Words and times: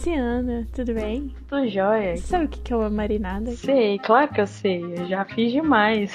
Ciana, 0.00 0.66
tudo 0.72 0.94
bem? 0.94 1.34
Tudo 1.46 1.68
jóia. 1.68 2.16
Você 2.16 2.22
sabe 2.22 2.46
o 2.46 2.48
que 2.48 2.72
é 2.72 2.76
uma 2.76 2.88
marinada? 2.88 3.50
Sei, 3.50 3.98
claro 3.98 4.32
que 4.32 4.40
eu 4.40 4.46
sei. 4.46 4.82
Eu 4.82 5.06
já 5.06 5.26
fiz 5.26 5.52
demais. 5.52 6.14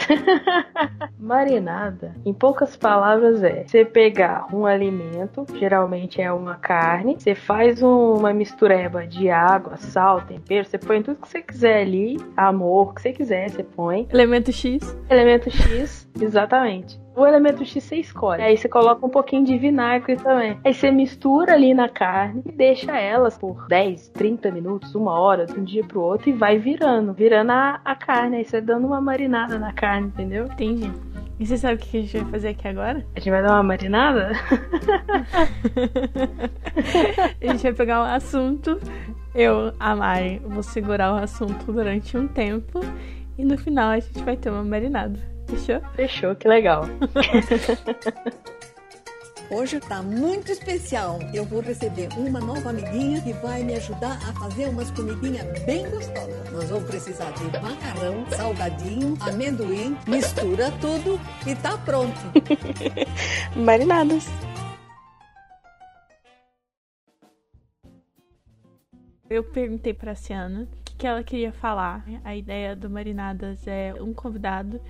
marinada, 1.20 2.16
em 2.26 2.34
poucas 2.34 2.76
palavras, 2.76 3.44
é 3.44 3.64
você 3.64 3.86
pegar 3.86 4.48
um 4.52 4.66
alimento, 4.66 5.46
geralmente 5.56 6.20
é 6.20 6.32
uma 6.32 6.56
carne, 6.56 7.16
você 7.18 7.36
faz 7.36 7.84
uma 7.84 8.34
mistureba 8.34 9.06
de 9.06 9.30
água, 9.30 9.78
sal, 9.78 10.22
tempero, 10.22 10.66
você 10.66 10.80
põe 10.80 11.04
tudo 11.04 11.22
que 11.22 11.28
você 11.28 11.42
quiser 11.42 11.82
ali, 11.82 12.18
amor, 12.36 12.90
o 12.90 12.94
que 12.94 13.02
você 13.02 13.12
quiser, 13.12 13.50
você 13.50 13.64
põe. 13.64 14.08
Elemento 14.12 14.52
X? 14.52 14.98
Elemento 15.10 15.50
X, 15.52 16.08
exatamente. 16.20 17.05
O 17.16 17.26
elemento 17.26 17.66
X 17.66 17.84
você 17.84 17.96
escolhe. 17.96 18.42
Aí 18.42 18.58
você 18.58 18.68
coloca 18.68 19.06
um 19.06 19.10
pouquinho 19.10 19.46
de 19.46 19.58
vinagre 19.58 20.18
também. 20.18 20.60
Aí 20.66 20.74
você 20.74 20.92
mistura 20.92 21.54
ali 21.54 21.74
na 21.74 21.88
carne 21.88 22.44
e 22.46 22.52
deixa 22.52 23.00
elas 23.00 23.38
por 23.38 23.68
10, 23.68 24.10
30 24.10 24.52
minutos, 24.52 24.94
uma 24.96 25.18
hora, 25.18 25.46
de 25.46 25.58
um 25.58 25.64
dia 25.64 25.84
pro 25.84 26.02
outro 26.02 26.30
e 26.30 26.34
vai 26.34 26.58
virando. 26.58 27.14
Virando 27.14 27.52
a, 27.52 27.80
a 27.86 27.96
carne. 27.96 28.38
Aí 28.38 28.46
você 28.46 28.60
dando 28.60 28.86
uma 28.86 29.00
marinada 29.00 29.58
na 29.58 29.72
carne, 29.72 30.08
entendeu? 30.08 30.46
Entendi. 30.46 30.92
E 31.40 31.46
você 31.46 31.58
sabe 31.58 31.76
o 31.76 31.78
que 31.78 31.98
a 31.98 32.02
gente 32.02 32.18
vai 32.18 32.32
fazer 32.32 32.48
aqui 32.50 32.68
agora? 32.68 33.06
A 33.16 33.20
gente 33.20 33.30
vai 33.30 33.42
dar 33.42 33.54
uma 33.54 33.64
marinada? 33.64 34.32
a 37.42 37.48
gente 37.48 37.64
vai 37.64 37.74
pegar 37.74 38.02
um 38.02 38.06
assunto. 38.06 38.78
Eu, 39.34 39.74
a 39.80 39.96
Mari, 39.96 40.42
vou 40.46 40.64
segurar 40.64 41.14
o 41.14 41.18
assunto 41.18 41.72
durante 41.72 42.18
um 42.18 42.28
tempo. 42.28 42.82
E 43.38 43.46
no 43.46 43.58
final 43.58 43.92
a 43.92 44.00
gente 44.00 44.22
vai 44.24 44.36
ter 44.36 44.50
uma 44.50 44.64
marinada. 44.64 45.35
Fechou? 45.48 45.82
Fechou, 45.96 46.36
que 46.36 46.48
legal. 46.48 46.86
Hoje 49.52 49.80
tá 49.80 50.02
muito 50.02 50.52
especial. 50.52 51.20
Eu 51.32 51.46
vou 51.46 51.62
receber 51.62 52.10
uma 52.18 52.40
nova 52.40 52.72
amiguinha 52.72 53.22
que 53.22 53.32
vai 53.34 53.64
me 53.64 53.76
ajudar 53.76 54.18
a 54.28 54.34
fazer 54.34 54.68
umas 54.68 54.90
comidinhas 54.90 55.46
bem 55.66 55.88
gostosas. 55.90 56.52
Nós 56.52 56.70
vamos 56.70 56.90
precisar 56.90 57.32
de 57.32 57.44
macarrão, 57.62 58.26
salgadinho, 58.32 59.16
amendoim, 59.22 59.96
mistura 60.08 60.72
tudo 60.82 61.20
e 61.46 61.56
tá 61.56 61.78
pronto. 61.78 62.20
Marinadas. 63.56 64.26
Eu 69.30 69.44
perguntei 69.44 69.94
pra 69.94 70.16
Ciana 70.16 70.64
o 70.64 70.84
que, 70.84 70.96
que 70.96 71.08
ela 71.08 71.24
queria 71.24 71.52
falar. 71.52 72.04
A 72.24 72.36
ideia 72.36 72.76
do 72.76 72.90
Marinadas 72.90 73.68
é 73.68 73.94
um 74.02 74.12
convidado 74.14 74.82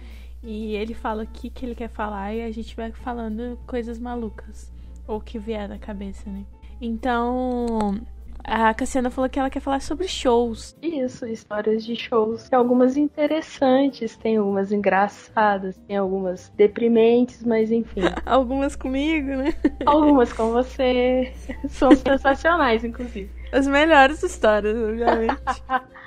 e 0.45 0.75
ele 0.75 0.93
fala 0.93 1.23
o 1.23 1.27
que, 1.27 1.49
que 1.49 1.65
ele 1.65 1.75
quer 1.75 1.89
falar 1.89 2.33
e 2.33 2.43
a 2.43 2.51
gente 2.51 2.75
vai 2.75 2.91
falando 2.91 3.57
coisas 3.65 3.99
malucas. 3.99 4.71
Ou 5.07 5.19
que 5.19 5.39
vier 5.39 5.67
na 5.67 5.77
cabeça, 5.77 6.29
né? 6.29 6.45
Então, 6.79 7.99
a 8.43 8.73
Cassiana 8.75 9.09
falou 9.09 9.27
que 9.29 9.39
ela 9.39 9.49
quer 9.49 9.59
falar 9.59 9.81
sobre 9.81 10.07
shows. 10.07 10.77
Isso, 10.81 11.25
histórias 11.25 11.83
de 11.83 11.95
shows. 11.95 12.47
Tem 12.47 12.57
algumas 12.57 12.95
interessantes, 12.95 14.15
tem 14.17 14.37
algumas 14.37 14.71
engraçadas, 14.71 15.77
tem 15.87 15.97
algumas 15.97 16.49
deprimentes, 16.55 17.43
mas 17.43 17.71
enfim. 17.71 18.01
algumas 18.25 18.75
comigo, 18.75 19.29
né? 19.29 19.53
Algumas 19.85 20.31
com 20.31 20.51
você. 20.51 21.33
São 21.69 21.91
sensacionais, 21.95 22.83
inclusive. 22.83 23.31
As 23.51 23.67
melhores 23.67 24.21
histórias, 24.21 24.77
obviamente. 24.77 25.41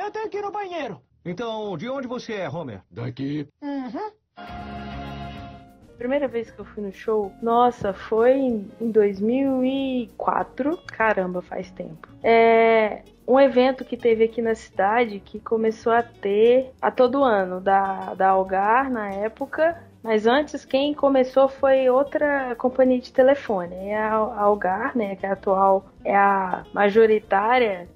Eu 0.00 0.10
tenho 0.10 0.30
que 0.30 0.38
ir 0.38 0.42
no 0.42 0.50
banheiro. 0.50 0.98
Então, 1.22 1.76
de 1.76 1.86
onde 1.86 2.08
você 2.08 2.32
é, 2.32 2.48
Homer? 2.48 2.80
Daqui. 2.90 3.46
Uhum. 3.60 4.10
Primeira 5.98 6.26
vez 6.26 6.50
que 6.50 6.58
eu 6.58 6.64
fui 6.64 6.82
no 6.82 6.90
show, 6.90 7.30
nossa, 7.42 7.92
foi 7.92 8.32
em 8.80 8.90
2004. 8.90 10.78
Caramba, 10.86 11.42
faz 11.42 11.70
tempo. 11.70 12.08
É 12.22 13.02
um 13.28 13.38
evento 13.38 13.84
que 13.84 13.98
teve 13.98 14.24
aqui 14.24 14.40
na 14.40 14.54
cidade 14.54 15.20
que 15.20 15.38
começou 15.38 15.92
a 15.92 16.02
ter 16.02 16.72
a 16.80 16.90
todo 16.90 17.22
ano, 17.22 17.60
da, 17.60 18.14
da 18.14 18.30
Algar 18.30 18.90
na 18.90 19.10
época. 19.10 19.78
Mas 20.02 20.26
antes, 20.26 20.64
quem 20.64 20.94
começou 20.94 21.46
foi 21.46 21.90
outra 21.90 22.54
companhia 22.56 23.00
de 23.00 23.12
telefone. 23.12 23.74
É 23.74 23.98
a 23.98 24.14
Algar, 24.14 24.96
né? 24.96 25.14
Que 25.14 25.26
é 25.26 25.28
a 25.28 25.34
atual 25.34 25.84
é 26.02 26.16
a 26.16 26.64
majoritária 26.72 27.86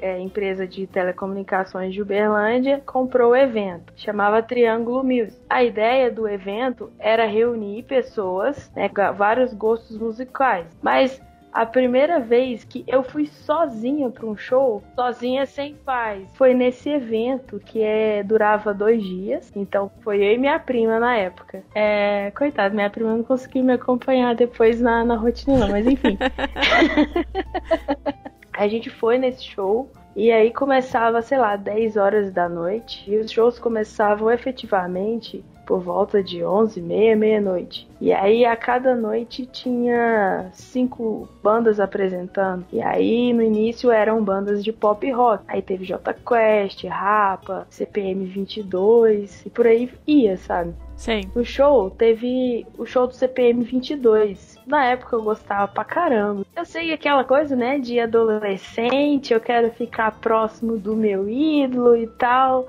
é, 0.00 0.18
empresa 0.18 0.66
de 0.66 0.86
telecomunicações 0.86 1.92
de 1.92 2.02
Uberlândia, 2.02 2.82
comprou 2.84 3.32
o 3.32 3.36
evento. 3.36 3.92
Chamava 3.96 4.42
Triângulo 4.42 5.02
Music. 5.02 5.40
A 5.48 5.62
ideia 5.62 6.10
do 6.10 6.28
evento 6.28 6.90
era 6.98 7.26
reunir 7.26 7.82
pessoas, 7.84 8.70
né, 8.74 8.90
vários 9.16 9.52
gostos 9.54 9.98
musicais. 9.98 10.66
Mas 10.82 11.20
a 11.56 11.64
primeira 11.64 12.20
vez 12.20 12.64
que 12.64 12.84
eu 12.86 13.02
fui 13.02 13.26
sozinha 13.26 14.10
para 14.10 14.26
um 14.26 14.36
show, 14.36 14.82
sozinha 14.94 15.46
sem 15.46 15.74
pais, 15.74 16.28
foi 16.34 16.52
nesse 16.52 16.90
evento 16.90 17.58
que 17.58 17.80
é, 17.80 18.22
durava 18.22 18.74
dois 18.74 19.02
dias. 19.02 19.50
Então 19.56 19.90
foi 20.02 20.18
eu 20.18 20.34
e 20.34 20.38
minha 20.38 20.58
prima 20.58 21.00
na 21.00 21.16
época. 21.16 21.64
É, 21.74 22.30
coitado, 22.32 22.74
minha 22.74 22.90
prima 22.90 23.16
não 23.16 23.24
conseguiu 23.24 23.64
me 23.64 23.72
acompanhar 23.72 24.34
depois 24.34 24.82
na, 24.82 25.02
na 25.02 25.16
rotina, 25.16 25.56
não, 25.56 25.70
mas 25.70 25.86
enfim. 25.86 26.18
A 28.56 28.66
gente 28.68 28.88
foi 28.88 29.18
nesse 29.18 29.44
show 29.44 29.90
e 30.14 30.32
aí 30.32 30.50
começava, 30.50 31.20
sei 31.20 31.36
lá, 31.36 31.56
10 31.56 31.96
horas 31.96 32.32
da 32.32 32.48
noite. 32.48 33.04
E 33.10 33.18
os 33.18 33.30
shows 33.30 33.58
começavam 33.58 34.30
efetivamente 34.30 35.44
por 35.66 35.80
volta 35.80 36.22
de 36.22 36.44
11, 36.44 36.80
meia, 36.80 37.16
meia-noite. 37.16 37.88
E 38.00 38.12
aí 38.12 38.44
a 38.44 38.56
cada 38.56 38.94
noite 38.94 39.44
tinha 39.46 40.48
cinco 40.52 41.28
bandas 41.42 41.80
apresentando. 41.80 42.64
E 42.72 42.80
aí 42.80 43.32
no 43.32 43.42
início 43.42 43.90
eram 43.90 44.22
bandas 44.22 44.62
de 44.62 44.72
pop 44.72 45.10
rock. 45.10 45.44
Aí 45.48 45.60
teve 45.60 45.84
J 45.84 46.14
Quest, 46.14 46.84
Rapa, 46.84 47.66
CPM 47.68 48.24
22 48.26 49.44
e 49.44 49.50
por 49.50 49.66
aí 49.66 49.90
ia, 50.06 50.36
sabe? 50.36 50.72
Sim. 50.96 51.20
O 51.34 51.44
show 51.44 51.90
teve 51.90 52.66
o 52.78 52.86
show 52.86 53.06
do 53.06 53.14
CPM 53.14 53.62
22. 53.64 54.58
Na 54.66 54.84
época 54.86 55.16
eu 55.16 55.22
gostava 55.22 55.68
pra 55.68 55.84
caramba. 55.84 56.44
Eu 56.54 56.64
sei 56.64 56.92
aquela 56.92 57.22
coisa, 57.22 57.54
né, 57.54 57.78
de 57.78 58.00
adolescente, 58.00 59.34
eu 59.34 59.40
quero 59.40 59.70
ficar 59.72 60.10
próximo 60.12 60.78
do 60.78 60.96
meu 60.96 61.28
ídolo 61.28 61.96
e 61.96 62.06
tal. 62.06 62.66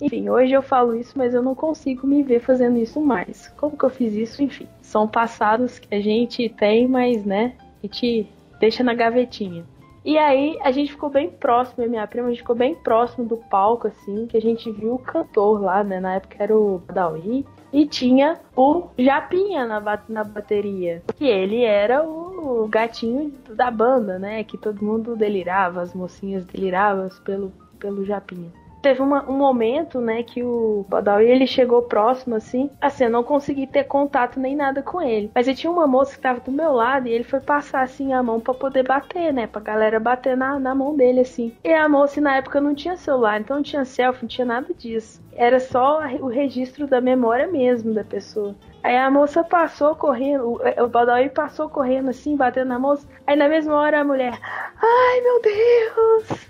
Enfim, 0.00 0.30
hoje 0.30 0.52
eu 0.52 0.62
falo 0.62 0.94
isso, 0.94 1.12
mas 1.16 1.34
eu 1.34 1.42
não 1.42 1.54
consigo 1.54 2.06
me 2.06 2.22
ver 2.22 2.40
fazendo 2.40 2.78
isso 2.78 3.00
mais. 3.00 3.48
Como 3.56 3.76
que 3.76 3.84
eu 3.84 3.90
fiz 3.90 4.14
isso? 4.14 4.42
Enfim, 4.42 4.66
são 4.80 5.06
passados 5.06 5.78
que 5.78 5.94
a 5.94 6.00
gente 6.00 6.48
tem, 6.48 6.88
mas, 6.88 7.24
né, 7.24 7.54
a 7.82 7.86
gente 7.86 8.26
deixa 8.58 8.82
na 8.82 8.94
gavetinha. 8.94 9.64
E 10.02 10.16
aí 10.16 10.58
a 10.62 10.70
gente 10.70 10.92
ficou 10.92 11.10
bem 11.10 11.28
próximo, 11.28 11.86
minha 11.86 12.06
prima, 12.06 12.28
a 12.28 12.30
gente 12.30 12.40
ficou 12.40 12.56
bem 12.56 12.74
próximo 12.74 13.26
do 13.26 13.36
palco, 13.36 13.86
assim, 13.86 14.26
que 14.26 14.36
a 14.36 14.40
gente 14.40 14.70
viu 14.70 14.94
o 14.94 14.98
cantor 14.98 15.60
lá, 15.60 15.84
né? 15.84 16.00
Na 16.00 16.14
época 16.14 16.36
era 16.38 16.56
o 16.56 16.80
Dawi. 16.90 17.44
E 17.72 17.86
tinha 17.86 18.40
o 18.56 18.88
Japinha 18.98 19.66
na, 19.66 20.00
na 20.08 20.24
bateria. 20.24 21.02
Que 21.16 21.26
ele 21.26 21.62
era 21.62 22.02
o 22.02 22.66
gatinho 22.66 23.32
da 23.54 23.70
banda, 23.70 24.18
né? 24.18 24.42
Que 24.42 24.56
todo 24.56 24.84
mundo 24.84 25.14
delirava, 25.14 25.82
as 25.82 25.94
mocinhas 25.94 26.46
deliravam 26.46 27.08
pelo, 27.24 27.52
pelo 27.78 28.04
Japinha 28.04 28.50
teve 28.80 29.00
uma, 29.02 29.28
um 29.28 29.36
momento, 29.36 30.00
né, 30.00 30.22
que 30.22 30.42
o 30.42 30.84
Badawi 30.88 31.26
ele 31.26 31.46
chegou 31.46 31.82
próximo 31.82 32.34
assim, 32.34 32.70
assim, 32.80 33.04
eu 33.04 33.10
não 33.10 33.22
consegui 33.22 33.66
ter 33.66 33.84
contato 33.84 34.40
nem 34.40 34.56
nada 34.56 34.82
com 34.82 35.00
ele. 35.00 35.30
Mas 35.34 35.48
eu 35.48 35.54
tinha 35.54 35.70
uma 35.70 35.86
moça 35.86 36.14
que 36.14 36.22
tava 36.22 36.40
do 36.40 36.50
meu 36.50 36.72
lado 36.72 37.06
e 37.06 37.12
ele 37.12 37.24
foi 37.24 37.40
passar 37.40 37.82
assim 37.82 38.12
a 38.12 38.22
mão 38.22 38.40
para 38.40 38.54
poder 38.54 38.86
bater, 38.86 39.32
né, 39.32 39.46
pra 39.46 39.60
galera 39.60 40.00
bater 40.00 40.36
na, 40.36 40.58
na 40.58 40.74
mão 40.74 40.96
dele 40.96 41.20
assim. 41.20 41.54
E 41.64 41.72
a 41.72 41.88
moça 41.88 42.20
na 42.20 42.36
época 42.36 42.60
não 42.60 42.74
tinha 42.74 42.96
celular, 42.96 43.40
então 43.40 43.56
não 43.56 43.62
tinha 43.62 43.84
selfie, 43.84 44.22
não 44.22 44.28
tinha 44.28 44.44
nada 44.44 44.72
disso. 44.74 45.20
Era 45.32 45.60
só 45.60 46.00
o 46.20 46.26
registro 46.26 46.86
da 46.86 47.00
memória 47.00 47.46
mesmo 47.46 47.94
da 47.94 48.04
pessoa. 48.04 48.54
Aí 48.82 48.96
a 48.96 49.10
moça 49.10 49.44
passou 49.44 49.94
correndo, 49.94 50.48
o, 50.48 50.84
o 50.84 50.88
Badawi 50.88 51.28
passou 51.28 51.68
correndo 51.68 52.10
assim, 52.10 52.36
batendo 52.36 52.68
na 52.68 52.78
moça. 52.78 53.06
Aí 53.26 53.36
na 53.36 53.48
mesma 53.48 53.74
hora 53.74 54.00
a 54.00 54.04
mulher, 54.04 54.38
ai 54.42 55.20
meu 55.20 55.40
Deus, 55.42 56.49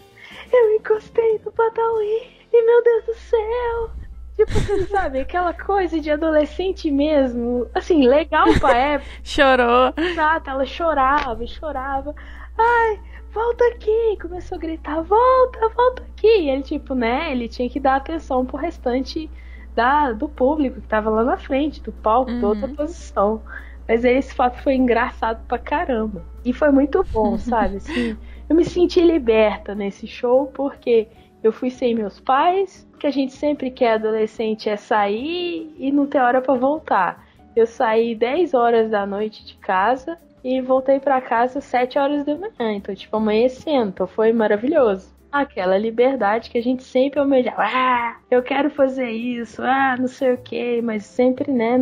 eu 0.53 0.77
encostei 0.77 1.41
no 1.45 1.53
Badawi 1.53 2.41
e 2.53 2.67
meu 2.67 2.83
Deus 2.83 3.05
do 3.07 3.15
céu. 3.15 3.91
Tipo, 4.37 4.53
sabe, 4.91 5.21
aquela 5.21 5.53
coisa 5.53 6.01
de 6.01 6.11
adolescente 6.11 6.91
mesmo. 6.91 7.69
Assim, 7.75 8.07
legal 8.07 8.47
pra 8.59 8.77
época. 8.77 9.11
Chorou. 9.23 9.93
Exato, 9.97 10.51
ela 10.51 10.65
chorava 10.65 11.45
e 11.45 11.49
chorava. 11.49 12.15
Ai, 12.59 13.01
volta 13.33 13.65
aqui. 13.67 14.19
Começou 14.21 14.57
a 14.57 14.61
gritar, 14.61 15.03
volta, 15.03 15.69
volta 15.69 16.03
aqui. 16.03 16.27
E 16.27 16.51
ele, 16.51 16.63
tipo, 16.63 16.95
né, 16.95 17.31
ele 17.33 17.49
tinha 17.49 17.69
que 17.69 17.81
dar 17.81 17.97
atenção 17.97 18.47
pro 18.47 18.57
restante 18.57 19.31
da, 19.75 20.13
do 20.13 20.29
público 20.29 20.81
que 20.81 20.87
tava 20.87 21.11
lá 21.11 21.25
na 21.25 21.37
frente, 21.37 21.83
do 21.83 21.93
palco, 21.93 22.31
uhum. 22.31 22.41
toda 22.41 22.67
a 22.67 22.69
posição. 22.71 23.43
Mas 23.87 24.05
esse 24.05 24.35
fato 24.35 24.63
foi 24.63 24.75
engraçado 24.75 25.45
pra 25.47 25.59
caramba. 25.59 26.25
E 26.45 26.53
foi 26.53 26.71
muito 26.71 27.05
bom, 27.13 27.37
sabe? 27.39 27.77
Assim, 27.77 28.17
eu 28.51 28.57
me 28.57 28.65
senti 28.65 29.01
liberta 29.01 29.77
nesse 29.77 30.09
show 30.09 30.49
porque 30.49 31.07
eu 31.41 31.53
fui 31.53 31.71
sem 31.71 31.95
meus 31.95 32.19
pais, 32.19 32.85
que 32.99 33.07
a 33.07 33.11
gente 33.11 33.33
sempre 33.33 33.71
quer 33.71 33.95
adolescente 33.95 34.69
é 34.69 34.77
sair 34.77 35.73
e 35.79 35.93
não 35.93 36.05
ter 36.05 36.19
hora 36.19 36.43
para 36.43 36.59
voltar. 36.59 37.25
Eu 37.55 37.65
saí 37.65 38.13
10 38.13 38.53
horas 38.53 38.91
da 38.91 39.07
noite 39.07 39.47
de 39.47 39.55
casa 39.55 40.19
e 40.43 40.61
voltei 40.61 40.99
para 40.99 41.21
casa 41.21 41.61
às 41.61 41.65
7 41.65 41.97
horas 41.97 42.25
da 42.25 42.35
manhã. 42.35 42.73
Então, 42.73 42.93
tipo, 42.93 43.17
amanhecendo. 43.17 43.91
Então 43.91 44.07
foi 44.09 44.33
maravilhoso 44.33 45.15
aquela 45.31 45.79
liberdade 45.79 46.51
que 46.51 46.59
a 46.59 46.63
gente 46.63 46.83
sempre 46.83 47.21
almejava. 47.21 47.63
Ah, 47.63 48.17
eu 48.29 48.43
quero 48.43 48.69
fazer 48.69 49.11
isso, 49.11 49.63
ah, 49.63 49.95
não 49.97 50.09
sei 50.09 50.35
o 50.35 50.39
que, 50.39 50.83
mas 50.83 51.05
sempre, 51.07 51.53
né, 51.53 51.79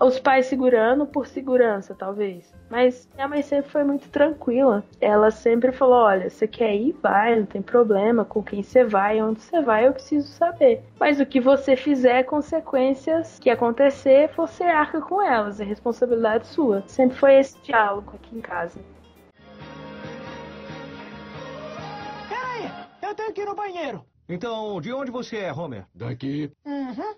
os 0.00 0.20
pais 0.20 0.46
segurando 0.46 1.04
por 1.04 1.26
segurança, 1.26 1.96
talvez. 1.98 2.54
Mas 2.68 3.08
minha 3.14 3.28
mãe 3.28 3.42
sempre 3.42 3.70
foi 3.70 3.84
muito 3.84 4.08
tranquila. 4.08 4.84
Ela 5.00 5.30
sempre 5.30 5.70
falou: 5.72 5.96
olha, 5.96 6.28
você 6.28 6.48
quer 6.48 6.74
ir, 6.74 6.96
vai, 7.02 7.36
não 7.36 7.46
tem 7.46 7.62
problema. 7.62 8.24
Com 8.24 8.42
quem 8.42 8.62
você 8.62 8.84
vai, 8.84 9.22
onde 9.22 9.40
você 9.40 9.60
vai, 9.60 9.86
eu 9.86 9.92
preciso 9.92 10.28
saber. 10.28 10.82
Mas 10.98 11.20
o 11.20 11.26
que 11.26 11.40
você 11.40 11.76
fizer, 11.76 12.24
consequências 12.24 13.38
que 13.38 13.50
acontecer, 13.50 14.30
você 14.36 14.64
arca 14.64 15.00
com 15.00 15.22
elas. 15.22 15.60
É 15.60 15.64
responsabilidade 15.64 16.46
sua. 16.48 16.82
Sempre 16.86 17.16
foi 17.16 17.34
esse 17.38 17.56
diálogo 17.62 18.12
aqui 18.14 18.36
em 18.36 18.40
casa. 18.40 18.80
Peraí, 22.28 22.70
eu 23.02 23.14
tenho 23.14 23.32
que 23.32 23.42
ir 23.42 23.46
no 23.46 23.54
banheiro. 23.54 24.04
Então, 24.28 24.80
de 24.80 24.92
onde 24.92 25.10
você 25.12 25.36
é, 25.36 25.52
Homer? 25.52 25.86
Daqui. 25.94 26.50
Uhum. 26.64 27.14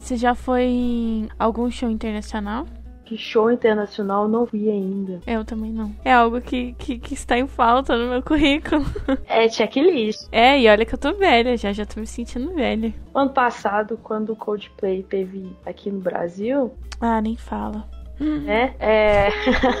Você 0.00 0.16
já 0.16 0.34
foi 0.34 0.64
em 0.64 1.28
algum 1.38 1.70
show 1.70 1.88
internacional? 1.88 2.66
Que 3.04 3.18
show 3.18 3.50
internacional 3.50 4.26
não 4.26 4.46
vi 4.46 4.70
ainda. 4.70 5.20
Eu 5.26 5.44
também 5.44 5.70
não. 5.70 5.94
É 6.04 6.12
algo 6.12 6.40
que, 6.40 6.72
que, 6.78 6.98
que 6.98 7.12
está 7.14 7.38
em 7.38 7.46
falta 7.46 7.96
no 7.96 8.08
meu 8.10 8.22
currículo. 8.22 8.82
É 9.26 9.48
checklist. 9.48 10.26
É, 10.32 10.58
e 10.60 10.68
olha 10.68 10.86
que 10.86 10.94
eu 10.94 10.98
tô 10.98 11.12
velha, 11.12 11.56
já 11.56 11.72
já 11.72 11.84
tô 11.84 12.00
me 12.00 12.06
sentindo 12.06 12.54
velha. 12.54 12.94
Ano 13.14 13.30
passado, 13.30 13.98
quando 14.02 14.32
o 14.32 14.36
Coldplay 14.36 15.02
teve 15.02 15.54
aqui 15.66 15.90
no 15.90 16.00
Brasil, 16.00 16.72
Ah, 17.00 17.20
nem 17.20 17.36
fala. 17.36 17.86
Né? 18.20 18.74
É... 18.78 19.28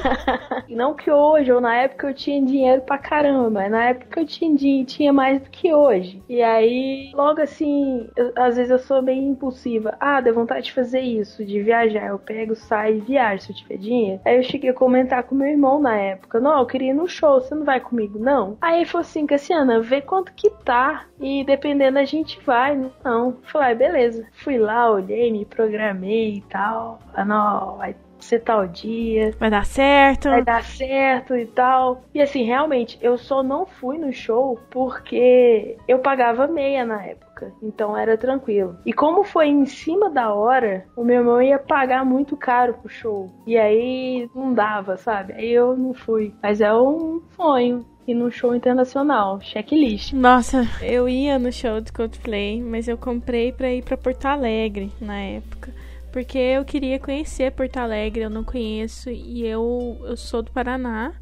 não 0.68 0.94
que 0.94 1.10
hoje, 1.10 1.52
ou 1.52 1.60
na 1.60 1.74
época 1.76 2.08
eu 2.08 2.14
tinha 2.14 2.44
dinheiro 2.44 2.82
pra 2.82 2.98
caramba, 2.98 3.50
mas 3.50 3.70
na 3.70 3.84
época 3.84 4.20
eu 4.20 4.26
tinha, 4.26 4.84
tinha 4.84 5.12
mais 5.12 5.40
do 5.40 5.50
que 5.50 5.72
hoje. 5.72 6.22
E 6.28 6.42
aí, 6.42 7.10
logo 7.14 7.40
assim, 7.40 8.08
eu- 8.16 8.32
às 8.36 8.56
vezes 8.56 8.70
eu 8.70 8.78
sou 8.78 9.02
bem 9.02 9.28
impulsiva. 9.28 9.96
Ah, 10.00 10.20
deu 10.20 10.34
vontade 10.34 10.66
de 10.66 10.72
fazer 10.72 11.00
isso, 11.00 11.44
de 11.44 11.62
viajar. 11.62 12.08
Eu 12.08 12.18
pego, 12.18 12.54
saio 12.54 12.96
e 12.98 13.00
viajo 13.00 13.42
se 13.42 13.52
eu 13.52 13.56
tiver 13.56 13.76
dinheiro. 13.78 14.20
Aí 14.24 14.36
eu 14.36 14.42
cheguei 14.42 14.70
a 14.70 14.74
comentar 14.74 15.22
com 15.24 15.34
meu 15.34 15.48
irmão 15.48 15.80
na 15.80 15.96
época. 15.96 16.40
Não, 16.40 16.58
eu 16.58 16.66
queria 16.66 16.90
ir 16.90 16.94
no 16.94 17.08
show, 17.08 17.40
você 17.40 17.54
não 17.54 17.64
vai 17.64 17.80
comigo, 17.80 18.18
não? 18.18 18.56
Aí 18.60 18.76
ele 18.78 18.84
falou 18.86 19.02
assim, 19.02 19.26
Cassiana, 19.26 19.80
vê 19.80 20.00
quanto 20.00 20.32
que 20.34 20.50
tá. 20.64 21.04
E 21.20 21.44
dependendo 21.44 21.98
a 21.98 22.04
gente 22.04 22.40
vai. 22.44 22.76
Não. 23.04 23.28
Eu 23.30 23.38
Falei, 23.44 23.72
ah, 23.72 23.74
beleza. 23.74 24.26
Fui 24.32 24.58
lá, 24.58 24.90
olhei, 24.90 25.30
me 25.30 25.44
programei 25.44 26.34
e 26.36 26.40
tal. 26.42 26.98
Ah, 27.14 27.24
não, 27.24 27.76
vai 27.76 27.94
ser 28.24 28.40
tal 28.40 28.66
dia 28.66 29.32
Vai 29.38 29.50
dar 29.50 29.64
certo. 29.64 30.28
vai 30.30 30.42
dar 30.42 30.64
certo 30.64 31.36
e 31.36 31.46
tal. 31.46 32.02
E 32.14 32.20
assim, 32.20 32.42
realmente, 32.44 32.98
eu 33.00 33.16
só 33.16 33.42
não 33.42 33.66
fui 33.66 33.98
no 33.98 34.12
show 34.12 34.58
porque 34.70 35.76
eu 35.86 35.98
pagava 35.98 36.46
meia 36.46 36.84
na 36.84 37.02
época. 37.04 37.52
Então 37.62 37.96
era 37.96 38.16
tranquilo. 38.16 38.76
E 38.86 38.92
como 38.92 39.24
foi 39.24 39.48
em 39.48 39.66
cima 39.66 40.08
da 40.08 40.32
hora, 40.32 40.86
o 40.96 41.04
meu 41.04 41.16
irmão 41.16 41.42
ia 41.42 41.58
pagar 41.58 42.04
muito 42.04 42.36
caro 42.36 42.74
pro 42.74 42.88
show. 42.88 43.30
E 43.46 43.56
aí 43.58 44.28
não 44.34 44.52
dava, 44.54 44.96
sabe? 44.96 45.32
Aí 45.34 45.50
eu 45.50 45.76
não 45.76 45.92
fui. 45.92 46.32
Mas 46.42 46.60
é 46.60 46.72
um 46.72 47.20
sonho. 47.36 47.84
Ir 48.06 48.12
num 48.14 48.30
show 48.30 48.54
internacional, 48.54 49.40
checklist. 49.40 50.12
Nossa, 50.12 50.68
eu 50.82 51.08
ia 51.08 51.38
no 51.38 51.50
show 51.50 51.80
do 51.80 51.90
Coldplay, 51.90 52.60
mas 52.62 52.86
eu 52.86 52.98
comprei 52.98 53.50
pra 53.50 53.72
ir 53.72 53.82
pra 53.82 53.96
Porto 53.96 54.26
Alegre 54.26 54.92
na 55.00 55.18
época. 55.18 55.72
Porque 56.14 56.38
eu 56.38 56.64
queria 56.64 56.96
conhecer 57.00 57.50
Porto 57.50 57.76
Alegre, 57.76 58.22
eu 58.22 58.30
não 58.30 58.44
conheço 58.44 59.10
e 59.10 59.44
eu, 59.44 60.00
eu 60.04 60.16
sou 60.16 60.42
do 60.42 60.52
Paraná. 60.52 61.12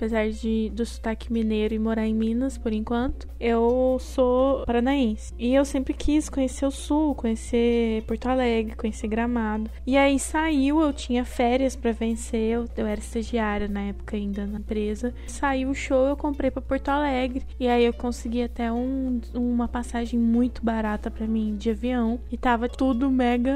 Apesar 0.00 0.30
de 0.30 0.72
do 0.74 0.86
sotaque 0.86 1.30
mineiro 1.30 1.74
e 1.74 1.78
morar 1.78 2.06
em 2.06 2.14
Minas 2.14 2.56
por 2.56 2.72
enquanto, 2.72 3.28
eu 3.38 3.98
sou 4.00 4.64
paranaense. 4.64 5.34
E 5.38 5.54
eu 5.54 5.62
sempre 5.62 5.92
quis 5.92 6.30
conhecer 6.30 6.64
o 6.64 6.70
sul, 6.70 7.14
conhecer 7.14 8.02
Porto 8.04 8.26
Alegre, 8.26 8.74
conhecer 8.76 9.08
Gramado. 9.08 9.70
E 9.86 9.98
aí 9.98 10.18
saiu, 10.18 10.80
eu 10.80 10.90
tinha 10.94 11.22
férias 11.22 11.76
pra 11.76 11.92
vencer, 11.92 12.40
eu, 12.40 12.64
eu 12.78 12.86
era 12.86 12.98
estagiária 12.98 13.68
na 13.68 13.82
época 13.82 14.16
ainda 14.16 14.46
na 14.46 14.58
empresa. 14.58 15.12
Saiu 15.26 15.68
o 15.68 15.74
show, 15.74 16.06
eu 16.06 16.16
comprei 16.16 16.50
pra 16.50 16.62
Porto 16.62 16.88
Alegre. 16.88 17.44
E 17.58 17.68
aí 17.68 17.84
eu 17.84 17.92
consegui 17.92 18.42
até 18.42 18.72
um, 18.72 19.20
uma 19.34 19.68
passagem 19.68 20.18
muito 20.18 20.64
barata 20.64 21.10
pra 21.10 21.26
mim 21.26 21.56
de 21.58 21.68
avião. 21.68 22.18
E 22.32 22.38
tava 22.38 22.70
tudo 22.70 23.10
mega 23.10 23.52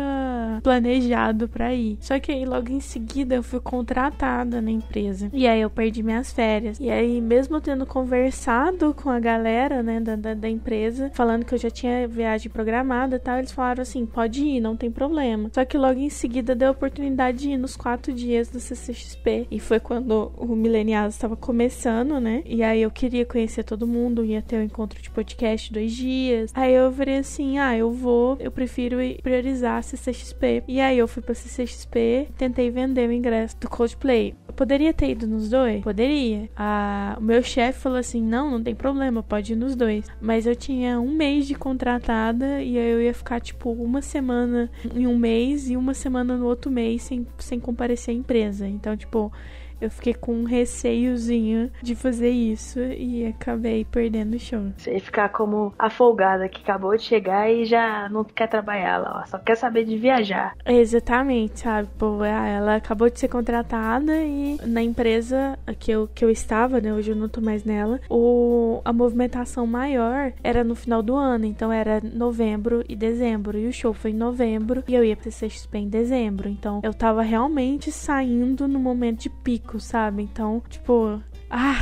planejado 0.62 1.48
pra 1.48 1.74
ir. 1.74 1.96
Só 2.02 2.20
que 2.20 2.30
aí 2.30 2.44
logo 2.44 2.70
em 2.70 2.80
seguida 2.80 3.34
eu 3.34 3.42
fui 3.42 3.60
contratada 3.60 4.60
na 4.60 4.70
empresa. 4.70 5.30
E 5.32 5.46
aí 5.46 5.62
eu 5.62 5.70
perdi 5.70 6.02
minhas 6.02 6.33
férias. 6.34 6.78
E 6.80 6.90
aí, 6.90 7.20
mesmo 7.20 7.60
tendo 7.60 7.86
conversado 7.86 8.92
com 8.92 9.08
a 9.08 9.20
galera, 9.20 9.82
né, 9.82 10.00
da, 10.00 10.16
da, 10.16 10.34
da 10.34 10.48
empresa, 10.48 11.10
falando 11.14 11.44
que 11.44 11.54
eu 11.54 11.58
já 11.58 11.70
tinha 11.70 12.08
viagem 12.08 12.50
programada 12.50 13.16
e 13.16 13.18
tal, 13.18 13.38
eles 13.38 13.52
falaram 13.52 13.82
assim: 13.82 14.04
pode 14.04 14.44
ir, 14.44 14.60
não 14.60 14.76
tem 14.76 14.90
problema. 14.90 15.50
Só 15.52 15.64
que 15.64 15.78
logo 15.78 15.98
em 15.98 16.10
seguida 16.10 16.54
deu 16.54 16.68
a 16.68 16.72
oportunidade 16.72 17.38
de 17.38 17.50
ir 17.50 17.56
nos 17.56 17.76
quatro 17.76 18.12
dias 18.12 18.48
do 18.48 18.58
CCXP. 18.58 19.46
E 19.50 19.60
foi 19.60 19.78
quando 19.78 20.32
o 20.36 20.54
Milenials 20.54 21.14
estava 21.14 21.36
começando, 21.36 22.20
né? 22.20 22.42
E 22.44 22.62
aí 22.62 22.82
eu 22.82 22.90
queria 22.90 23.24
conhecer 23.24 23.62
todo 23.62 23.86
mundo, 23.86 24.24
ia 24.24 24.42
ter 24.42 24.56
o 24.56 24.60
um 24.60 24.62
encontro 24.62 25.00
de 25.00 25.10
podcast 25.10 25.72
dois 25.72 25.92
dias. 25.92 26.50
Aí 26.54 26.74
eu 26.74 26.92
falei 26.92 27.18
assim: 27.18 27.58
ah, 27.58 27.76
eu 27.76 27.92
vou, 27.92 28.36
eu 28.40 28.50
prefiro 28.50 29.00
ir 29.00 29.20
priorizar 29.22 29.78
a 29.78 29.82
CCXP. 29.82 30.64
E 30.66 30.80
aí 30.80 30.98
eu 30.98 31.06
fui 31.06 31.22
pra 31.22 31.34
CCXP, 31.34 32.28
tentei 32.36 32.70
vender 32.70 33.08
o 33.08 33.12
ingresso 33.12 33.56
do 33.60 33.68
Coldplay. 33.68 34.34
Poderia 34.56 34.92
ter 34.92 35.10
ido 35.10 35.26
nos 35.26 35.48
dois? 35.48 35.82
Poderia. 35.82 36.48
A, 36.56 37.16
o 37.18 37.22
meu 37.22 37.42
chefe 37.42 37.80
falou 37.80 37.98
assim: 37.98 38.22
não, 38.22 38.50
não 38.50 38.62
tem 38.62 38.74
problema, 38.74 39.22
pode 39.22 39.52
ir 39.52 39.56
nos 39.56 39.74
dois. 39.74 40.06
Mas 40.20 40.46
eu 40.46 40.54
tinha 40.54 41.00
um 41.00 41.12
mês 41.12 41.46
de 41.46 41.54
contratada 41.54 42.62
e 42.62 42.76
eu 42.76 43.02
ia 43.02 43.14
ficar, 43.14 43.40
tipo, 43.40 43.70
uma 43.72 44.00
semana 44.00 44.70
em 44.94 45.06
um 45.06 45.18
mês 45.18 45.68
e 45.68 45.76
uma 45.76 45.94
semana 45.94 46.36
no 46.36 46.46
outro 46.46 46.70
mês 46.70 47.02
sem, 47.02 47.26
sem 47.38 47.58
comparecer 47.58 48.14
à 48.14 48.18
empresa. 48.18 48.68
Então, 48.68 48.96
tipo. 48.96 49.32
Eu 49.80 49.90
fiquei 49.90 50.14
com 50.14 50.34
um 50.34 50.44
receiozinho 50.44 51.70
de 51.82 51.94
fazer 51.94 52.30
isso 52.30 52.80
e 52.80 53.26
acabei 53.26 53.84
perdendo 53.84 54.34
o 54.34 54.38
show. 54.38 54.72
Você 54.76 54.98
ficar 54.98 55.28
como 55.28 55.72
a 55.78 55.90
folgada 55.90 56.48
que 56.48 56.62
acabou 56.62 56.96
de 56.96 57.02
chegar 57.02 57.50
e 57.50 57.64
já 57.64 58.08
não 58.08 58.24
quer 58.24 58.48
trabalhar 58.48 58.98
lá, 58.98 59.22
ó, 59.22 59.26
só 59.26 59.38
quer 59.38 59.56
saber 59.56 59.84
de 59.84 59.96
viajar. 59.96 60.56
Exatamente, 60.64 61.60
sabe? 61.60 61.88
Pô, 61.98 62.22
ah, 62.22 62.46
ela 62.46 62.76
acabou 62.76 63.10
de 63.10 63.18
ser 63.18 63.28
contratada 63.28 64.16
e 64.22 64.58
na 64.66 64.82
empresa 64.82 65.58
que 65.78 65.90
eu, 65.90 66.08
que 66.14 66.24
eu 66.24 66.30
estava, 66.30 66.80
né? 66.80 66.92
Hoje 66.92 67.10
eu 67.10 67.16
não 67.16 67.28
tô 67.28 67.40
mais 67.40 67.64
nela. 67.64 68.00
O, 68.08 68.80
a 68.84 68.92
movimentação 68.92 69.66
maior 69.66 70.32
era 70.42 70.64
no 70.64 70.74
final 70.74 71.02
do 71.02 71.14
ano, 71.14 71.44
então 71.44 71.72
era 71.72 72.00
novembro 72.00 72.84
e 72.88 72.96
dezembro. 72.96 73.58
E 73.58 73.66
o 73.66 73.72
show 73.72 73.92
foi 73.92 74.10
em 74.10 74.14
novembro 74.14 74.82
e 74.86 74.94
eu 74.94 75.04
ia 75.04 75.16
pra 75.16 75.30
CXP 75.30 75.78
em 75.78 75.88
dezembro. 75.88 76.48
Então 76.48 76.80
eu 76.82 76.94
tava 76.94 77.22
realmente 77.22 77.90
saindo 77.90 78.68
no 78.68 78.78
momento 78.78 79.22
de 79.22 79.30
pico, 79.30 79.63
sabe? 79.78 80.22
Então, 80.22 80.62
tipo, 80.68 81.20
ah, 81.50 81.80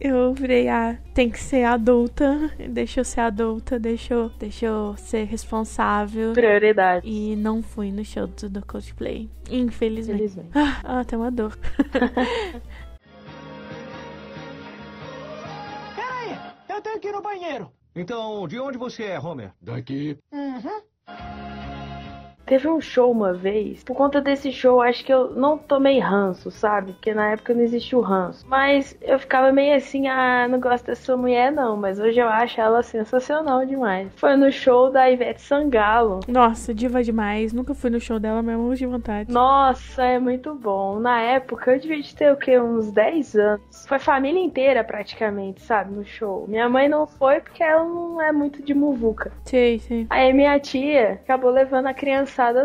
eu 0.00 0.34
virei, 0.34 0.68
ah, 0.68 0.98
tem 1.14 1.30
que 1.30 1.38
ser 1.38 1.64
adulta, 1.64 2.50
deixa 2.70 3.00
eu 3.00 3.04
ser 3.04 3.20
adulta, 3.20 3.78
deixa 3.78 4.14
eu, 4.14 4.28
deixa 4.30 4.66
eu 4.66 4.96
ser 4.96 5.24
responsável. 5.24 6.32
Prioridade. 6.32 7.08
E 7.08 7.36
não 7.36 7.62
fui 7.62 7.92
no 7.92 8.04
show 8.04 8.26
do, 8.26 8.50
do 8.50 8.66
Coldplay. 8.66 9.30
Infelizmente. 9.50 10.18
Felizmente. 10.18 10.50
Ah, 10.54 10.80
ah, 11.00 11.04
tem 11.04 11.18
uma 11.18 11.30
dor. 11.30 11.56
Peraí, 15.94 16.38
eu 16.68 16.80
tenho 16.80 16.98
que 16.98 17.08
ir 17.08 17.12
no 17.12 17.22
banheiro. 17.22 17.70
Então, 17.94 18.48
de 18.48 18.58
onde 18.58 18.78
você 18.78 19.04
é, 19.04 19.20
Homer? 19.20 19.52
Daqui. 19.60 20.18
Uhum. 20.32 20.82
Teve 22.46 22.68
um 22.68 22.80
show 22.80 23.10
uma 23.10 23.32
vez, 23.32 23.84
por 23.84 23.96
conta 23.96 24.20
desse 24.20 24.52
show, 24.52 24.80
acho 24.80 25.04
que 25.04 25.12
eu 25.12 25.30
não 25.30 25.56
tomei 25.56 25.98
ranço, 25.98 26.50
sabe? 26.50 26.92
Porque 26.92 27.14
na 27.14 27.30
época 27.30 27.54
não 27.54 27.62
existia 27.62 27.98
o 27.98 28.02
ranço. 28.02 28.44
Mas 28.48 28.96
eu 29.00 29.18
ficava 29.18 29.52
meio 29.52 29.76
assim, 29.76 30.08
ah, 30.08 30.46
não 30.48 30.60
gosto 30.60 30.86
dessa 30.86 31.16
mulher 31.16 31.52
não, 31.52 31.76
mas 31.76 31.98
hoje 31.98 32.18
eu 32.18 32.28
acho 32.28 32.60
ela 32.60 32.82
sensacional 32.82 33.64
demais. 33.64 34.08
Foi 34.16 34.36
no 34.36 34.50
show 34.50 34.90
da 34.90 35.10
Ivete 35.10 35.40
Sangalo. 35.40 36.20
Nossa, 36.28 36.74
diva 36.74 37.02
demais. 37.02 37.52
Nunca 37.52 37.74
fui 37.74 37.90
no 37.90 38.00
show 38.00 38.18
dela, 38.18 38.42
mas 38.42 38.56
morro 38.56 38.74
de 38.74 38.86
vontade. 38.86 39.32
Nossa, 39.32 40.02
é 40.02 40.18
muito 40.18 40.54
bom. 40.54 40.98
Na 40.98 41.20
época 41.20 41.72
eu 41.72 41.80
devia 41.80 42.00
de 42.00 42.14
ter 42.14 42.32
o 42.32 42.36
quê? 42.36 42.58
Uns 42.58 42.90
10 42.90 43.34
anos. 43.36 43.86
Foi 43.86 43.98
família 43.98 44.42
inteira 44.42 44.84
praticamente, 44.84 45.62
sabe? 45.62 45.92
No 45.92 46.04
show. 46.04 46.46
Minha 46.48 46.68
mãe 46.68 46.88
não 46.88 47.06
foi 47.06 47.40
porque 47.40 47.62
ela 47.62 47.84
não 47.84 48.20
é 48.20 48.32
muito 48.32 48.62
de 48.62 48.74
muvuca. 48.74 49.32
Sei, 49.44 49.78
sei. 49.78 50.06
Aí 50.10 50.32
minha 50.32 50.58
tia 50.58 51.12
acabou 51.24 51.50
levando 51.50 51.86
a 51.86 51.94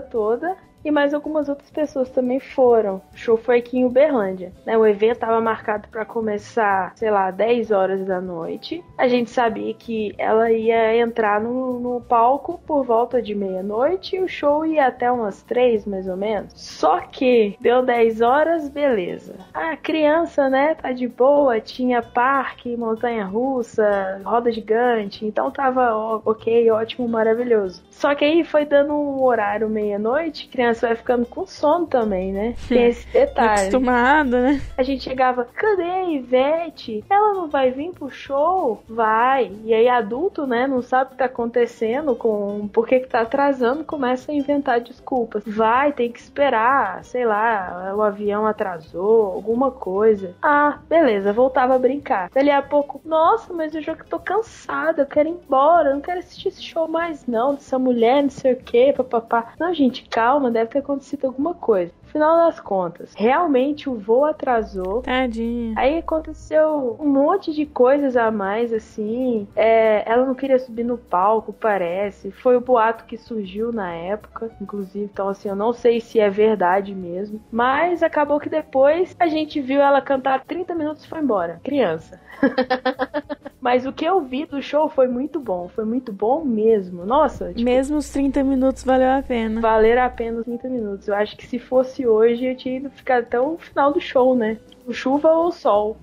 toda. 0.02 0.58
E 0.88 0.92
mais 0.92 1.14
algumas 1.14 1.50
outras 1.50 1.70
pessoas 1.70 2.10
também 2.10 2.40
foram. 2.40 3.02
O 3.14 3.18
show 3.18 3.36
foi 3.36 3.58
aqui 3.58 3.78
em 3.78 3.86
Uberlândia. 3.86 4.54
Né? 4.66 4.78
O 4.78 4.88
evento 4.88 5.16
estava 5.16 5.42
marcado 5.42 5.90
para 5.90 6.06
começar, 6.06 6.94
sei 6.96 7.12
lá, 7.12 7.30
10 7.30 7.72
horas 7.72 8.06
da 8.06 8.22
noite. 8.22 8.82
A 8.98 9.08
gente 9.10 9.30
sabia 9.30 9.74
que 9.74 10.16
ela 10.18 10.50
ia 10.50 10.96
entrar 10.98 11.42
no, 11.42 11.78
no 11.78 12.00
palco 12.00 12.62
por 12.66 12.86
volta 12.86 13.22
de 13.22 13.36
meia-noite 13.36 14.16
e 14.16 14.22
o 14.22 14.30
show 14.30 14.66
ia 14.66 14.88
até 14.88 15.12
umas 15.12 15.44
3 15.44 15.86
mais 15.86 16.08
ou 16.08 16.16
menos. 16.16 16.54
Só 16.56 17.02
que 17.02 17.58
deu 17.60 17.84
10 17.84 18.22
horas, 18.22 18.70
beleza. 18.70 19.36
A 19.54 19.76
criança, 19.76 20.50
né, 20.50 20.74
tá 20.74 20.94
de 20.94 21.08
boa, 21.08 21.60
tinha 21.60 22.02
parque, 22.02 22.78
montanha 22.78 23.26
russa, 23.26 24.22
roda 24.24 24.52
gigante, 24.54 25.26
então 25.26 25.52
tava 25.52 25.94
ok, 26.24 26.72
ótimo, 26.72 27.10
maravilhoso. 27.10 27.84
Só 27.90 28.16
que 28.16 28.24
aí 28.24 28.46
foi 28.46 28.64
dando 28.64 28.94
um 28.94 29.22
horário 29.22 29.70
meia-noite, 29.70 30.48
criança 30.48 30.77
vai 30.82 30.96
ficando 30.96 31.26
com 31.26 31.46
sono 31.46 31.88
também, 31.88 32.32
né? 32.32 32.56
Tem 32.68 32.88
esse 32.88 33.08
detalhe. 33.08 33.62
Acostumada, 33.62 34.42
né? 34.42 34.62
A 34.78 34.84
gente 34.84 35.04
chegava, 35.04 35.48
cadê 35.54 35.84
a 35.84 36.04
Ivete? 36.10 37.04
Ela 37.10 37.34
não 37.34 37.48
vai 37.48 37.72
vir 37.72 37.92
pro 37.92 38.10
show? 38.10 38.84
Vai. 38.88 39.52
E 39.64 39.74
aí 39.74 39.88
adulto, 39.88 40.46
né, 40.46 40.68
não 40.68 40.82
sabe 40.82 41.10
o 41.10 41.12
que 41.12 41.18
tá 41.18 41.26
acontecendo 41.26 42.16
com 42.16 42.68
por 42.68 42.88
que 42.88 43.00
que 43.00 43.08
tá 43.08 43.22
atrasando, 43.22 43.84
começa 43.84 44.32
a 44.32 44.36
inventar 44.36 44.82
desculpas. 44.82 45.44
Vai, 45.46 45.92
tem 45.92 46.12
que 46.12 46.20
esperar, 46.20 47.04
sei 47.04 47.26
lá, 47.26 47.94
o 47.96 48.02
avião 48.02 48.46
atrasou, 48.46 49.34
alguma 49.34 49.72
coisa. 49.72 50.36
Ah, 50.42 50.80
beleza, 50.88 51.34
voltava 51.34 51.76
a 51.76 51.80
brincar. 51.80 52.30
Dali 52.34 52.52
a 52.52 52.62
pouco, 52.62 53.02
nossa, 53.06 53.54
mas 53.54 53.76
eu 53.76 53.82
já 53.82 53.96
tô 53.96 54.20
cansada, 54.20 55.04
eu 55.04 55.06
quero 55.06 55.30
ir 55.30 55.34
embora, 55.34 55.90
eu 55.90 55.96
não 55.96 56.02
quero 56.02 56.20
assistir 56.20 56.50
esse 56.50 56.64
show 56.64 56.88
mais 56.88 57.26
não, 57.26 57.56
dessa 57.56 57.78
mulher, 57.80 58.24
não 58.24 58.30
sei 58.30 58.54
o 58.54 58.58
que, 58.58 58.94
papapá. 58.94 59.54
Não, 59.60 59.74
gente, 59.74 60.08
calma, 60.10 60.50
deve 60.58 60.70
ter 60.70 60.80
acontecido 60.80 61.28
alguma 61.28 61.54
coisa. 61.54 61.92
Final 62.04 62.38
das 62.38 62.60
contas, 62.60 63.14
realmente 63.16 63.90
o 63.90 63.96
voo 63.96 64.26
atrasou. 64.26 65.02
Tadinha. 65.02 65.74
Aí 65.78 65.98
aconteceu 65.98 66.98
um 67.00 67.08
monte 67.08 67.54
de 67.54 67.66
coisas 67.66 68.16
a 68.16 68.32
mais, 68.32 68.74
assim. 68.74 69.48
É, 69.56 70.10
ela 70.10 70.26
não 70.26 70.34
queria 70.34 70.58
subir 70.58 70.84
no 70.84 70.98
palco, 70.98 71.54
parece. 71.54 72.32
Foi 72.32 72.56
o 72.56 72.62
boato 72.62 73.06
que 73.06 73.18
surgiu 73.18 73.72
na 73.72 73.94
época, 73.94 74.50
inclusive. 74.62 75.06
Então, 75.06 75.30
assim, 75.30 75.50
eu 75.50 75.56
não 75.56 75.74
sei 75.74 76.00
se 76.00 76.20
é 76.20 76.30
verdade 76.30 76.96
mesmo. 76.96 77.42
Mas 77.52 78.02
acabou 78.02 78.40
que 78.40 78.50
depois 78.50 79.16
a 79.20 79.28
gente 79.28 79.60
viu 79.62 79.82
ela 79.82 80.02
cantar 80.02 80.44
30 80.46 80.74
minutos 80.74 81.04
e 81.04 81.08
foi 81.08 81.20
embora. 81.20 81.60
Criança. 81.64 82.20
Mas 83.60 83.86
o 83.86 83.92
que 83.92 84.06
eu 84.06 84.22
vi 84.22 84.46
do 84.46 84.62
show 84.62 84.88
foi 84.88 85.08
muito 85.08 85.40
bom. 85.40 85.68
Foi 85.68 85.84
muito 85.84 86.14
bom 86.14 86.44
mesmo. 86.44 87.06
Nossa. 87.06 87.50
Tipo, 87.50 87.64
mesmo 87.64 87.98
os 87.98 88.10
30 88.10 88.44
minutos 88.44 88.84
valeu 88.84 89.10
a 89.10 89.22
pena. 89.22 89.60
Valer 89.62 89.98
a 89.98 90.10
pena 90.10 90.40
os 90.40 90.46
30 90.46 90.70
minutos. 90.70 91.08
Eu 91.08 91.16
acho 91.16 91.36
que 91.36 91.48
se 91.48 91.58
fosse 91.58 92.06
hoje, 92.06 92.46
eu 92.46 92.56
tinha 92.56 92.78
ido 92.78 92.90
ficar 92.92 93.20
até 93.20 93.40
o 93.40 93.58
final 93.58 93.92
do 93.92 94.00
show, 94.00 94.36
né? 94.36 94.60
O 94.86 94.94
chuva 94.94 95.32
ou 95.32 95.48
o 95.48 95.52
sol. 95.52 95.98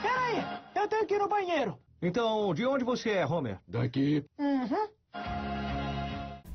Peraí, 0.00 0.44
eu 0.76 0.88
tenho 0.88 1.06
que 1.06 1.14
ir 1.14 1.18
no 1.18 1.28
banheiro. 1.28 1.76
Então, 2.00 2.54
de 2.54 2.64
onde 2.64 2.84
você 2.84 3.10
é, 3.10 3.26
Homer? 3.26 3.58
Daqui. 3.66 4.24
Uhum. 4.38 4.88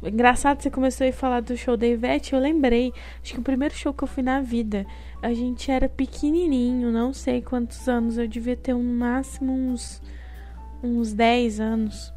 Engraçado, 0.02 0.62
você 0.62 0.72
começou 0.72 1.06
a 1.06 1.12
falar 1.12 1.42
do 1.42 1.58
show 1.58 1.76
da 1.76 1.86
Ivete, 1.86 2.32
eu 2.32 2.40
lembrei. 2.40 2.94
Acho 3.22 3.34
que 3.34 3.40
o 3.40 3.44
primeiro 3.44 3.74
show 3.76 3.94
que 3.94 4.04
eu 4.04 4.08
fui 4.08 4.24
na 4.24 4.40
vida, 4.40 4.86
a 5.22 5.34
gente 5.34 5.70
era 5.70 5.90
pequenininho, 5.90 6.92
não 6.92 7.14
sei 7.14 7.42
quantos 7.42 7.88
anos, 7.88 8.18
eu 8.18 8.28
devia 8.28 8.56
ter 8.56 8.74
no 8.74 8.84
máximo 8.84 9.52
uns, 9.52 10.02
uns 10.82 11.14
10 11.14 11.60
anos. 11.60 12.14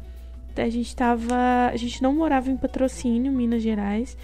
A 0.55 0.69
gente 0.69 0.95
tava. 0.95 1.69
A 1.71 1.75
gente 1.75 2.01
não 2.01 2.13
morava 2.13 2.51
em 2.51 2.55
patrocínio, 2.57 3.31
Minas 3.31 3.63
Gerais, 3.63 4.15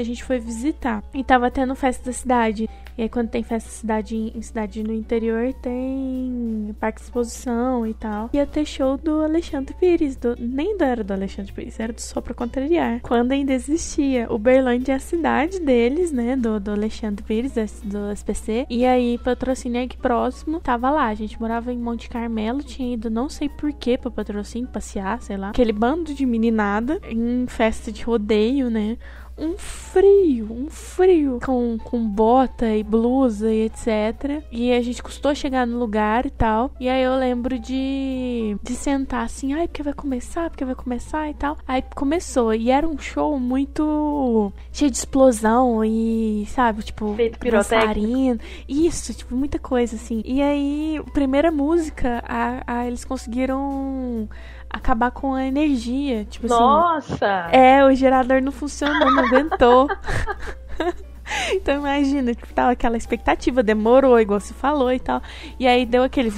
a 0.00 0.04
gente 0.04 0.24
foi 0.24 0.38
visitar. 0.38 1.02
E 1.12 1.22
tava 1.22 1.50
tendo 1.50 1.74
festa 1.74 2.04
da 2.04 2.12
cidade. 2.12 2.68
E 2.96 3.02
aí, 3.02 3.08
quando 3.08 3.28
tem 3.28 3.42
festa 3.42 3.68
cidade 3.70 4.16
em 4.16 4.40
cidade 4.40 4.82
no 4.84 4.92
interior, 4.92 5.52
tem 5.54 6.74
parque 6.78 7.00
de 7.00 7.06
exposição 7.06 7.84
e 7.84 7.92
tal. 7.92 8.30
Ia 8.32 8.46
ter 8.46 8.64
show 8.64 8.96
do 8.96 9.20
Alexandre 9.20 9.74
Pires. 9.74 10.14
Do, 10.14 10.36
nem 10.38 10.76
era 10.78 11.02
do 11.02 11.12
Alexandre 11.12 11.52
Pires, 11.52 11.80
era 11.80 11.92
do 11.92 12.00
Só 12.00 12.20
Pra 12.20 12.32
Contrariar. 12.32 13.00
Quando 13.02 13.32
ainda 13.32 13.52
existia. 13.52 14.32
Uberlândia 14.32 14.92
é 14.92 14.96
a 14.96 15.00
cidade 15.00 15.58
deles, 15.58 16.12
né? 16.12 16.36
Do, 16.36 16.60
do 16.60 16.70
Alexandre 16.70 17.24
Pires, 17.24 17.54
do 17.82 18.12
SPC. 18.12 18.66
E 18.70 18.86
aí, 18.86 19.18
patrocínio 19.18 19.82
aqui 19.82 19.96
próximo, 19.96 20.60
tava 20.60 20.88
lá. 20.88 21.08
A 21.08 21.14
gente 21.14 21.40
morava 21.40 21.72
em 21.72 21.78
Monte 21.78 22.08
Carmelo, 22.08 22.62
tinha 22.62 22.94
ido 22.94 23.10
não 23.10 23.28
sei 23.28 23.48
porquê 23.48 23.98
pra 23.98 24.10
patrocínio, 24.10 24.68
passear, 24.68 25.20
sei 25.20 25.36
lá. 25.36 25.50
Aquele 25.50 25.72
bando 25.72 26.14
de 26.14 26.24
meninada 26.24 27.00
em 27.10 27.44
festa 27.48 27.90
de 27.90 28.04
rodeio, 28.04 28.70
né? 28.70 28.96
Um 29.36 29.56
frio, 29.56 30.48
um 30.50 30.70
frio, 30.70 31.38
com, 31.44 31.76
com 31.78 32.08
bota 32.08 32.68
e 32.68 32.82
blusa 32.82 33.52
e 33.52 33.66
etc. 33.66 34.42
E 34.50 34.72
a 34.72 34.80
gente 34.80 35.02
custou 35.02 35.34
chegar 35.34 35.66
no 35.66 35.78
lugar 35.78 36.26
e 36.26 36.30
tal. 36.30 36.70
E 36.78 36.88
aí 36.88 37.02
eu 37.02 37.16
lembro 37.16 37.58
de, 37.58 38.56
de 38.62 38.74
sentar 38.74 39.24
assim, 39.24 39.52
ai, 39.52 39.66
porque 39.66 39.82
vai 39.82 39.92
começar, 39.92 40.50
porque 40.50 40.64
vai 40.64 40.74
começar 40.74 41.28
e 41.28 41.34
tal. 41.34 41.58
Aí 41.66 41.82
começou, 41.94 42.54
e 42.54 42.70
era 42.70 42.86
um 42.88 42.98
show 42.98 43.38
muito 43.38 44.52
cheio 44.72 44.90
de 44.90 44.96
explosão 44.96 45.84
e, 45.84 46.46
sabe, 46.48 46.82
tipo, 46.82 47.14
Feito 47.14 47.38
pirotécnico. 47.38 48.42
Isso, 48.68 49.12
tipo, 49.14 49.34
muita 49.34 49.58
coisa 49.58 49.96
assim. 49.96 50.22
E 50.24 50.40
aí, 50.40 51.02
primeira 51.12 51.50
música, 51.50 52.22
a, 52.26 52.62
a, 52.66 52.86
eles 52.86 53.04
conseguiram 53.04 54.28
acabar 54.74 55.10
com 55.10 55.34
a 55.34 55.46
energia. 55.46 56.24
Tipo 56.24 56.48
Nossa! 56.48 57.46
assim. 57.46 57.56
É, 57.56 57.84
o 57.84 57.94
gerador 57.94 58.42
não 58.42 58.52
funcionou, 58.52 59.12
não 59.12 59.24
aguentou. 59.24 59.88
então 61.52 61.76
imagina, 61.76 62.34
tipo, 62.34 62.52
tava 62.52 62.72
aquela 62.72 62.96
expectativa, 62.96 63.62
demorou, 63.62 64.18
igual 64.20 64.40
você 64.40 64.52
falou 64.52 64.92
e 64.92 64.98
tal. 64.98 65.22
E 65.58 65.66
aí 65.66 65.86
deu 65.86 66.02
aquele. 66.02 66.32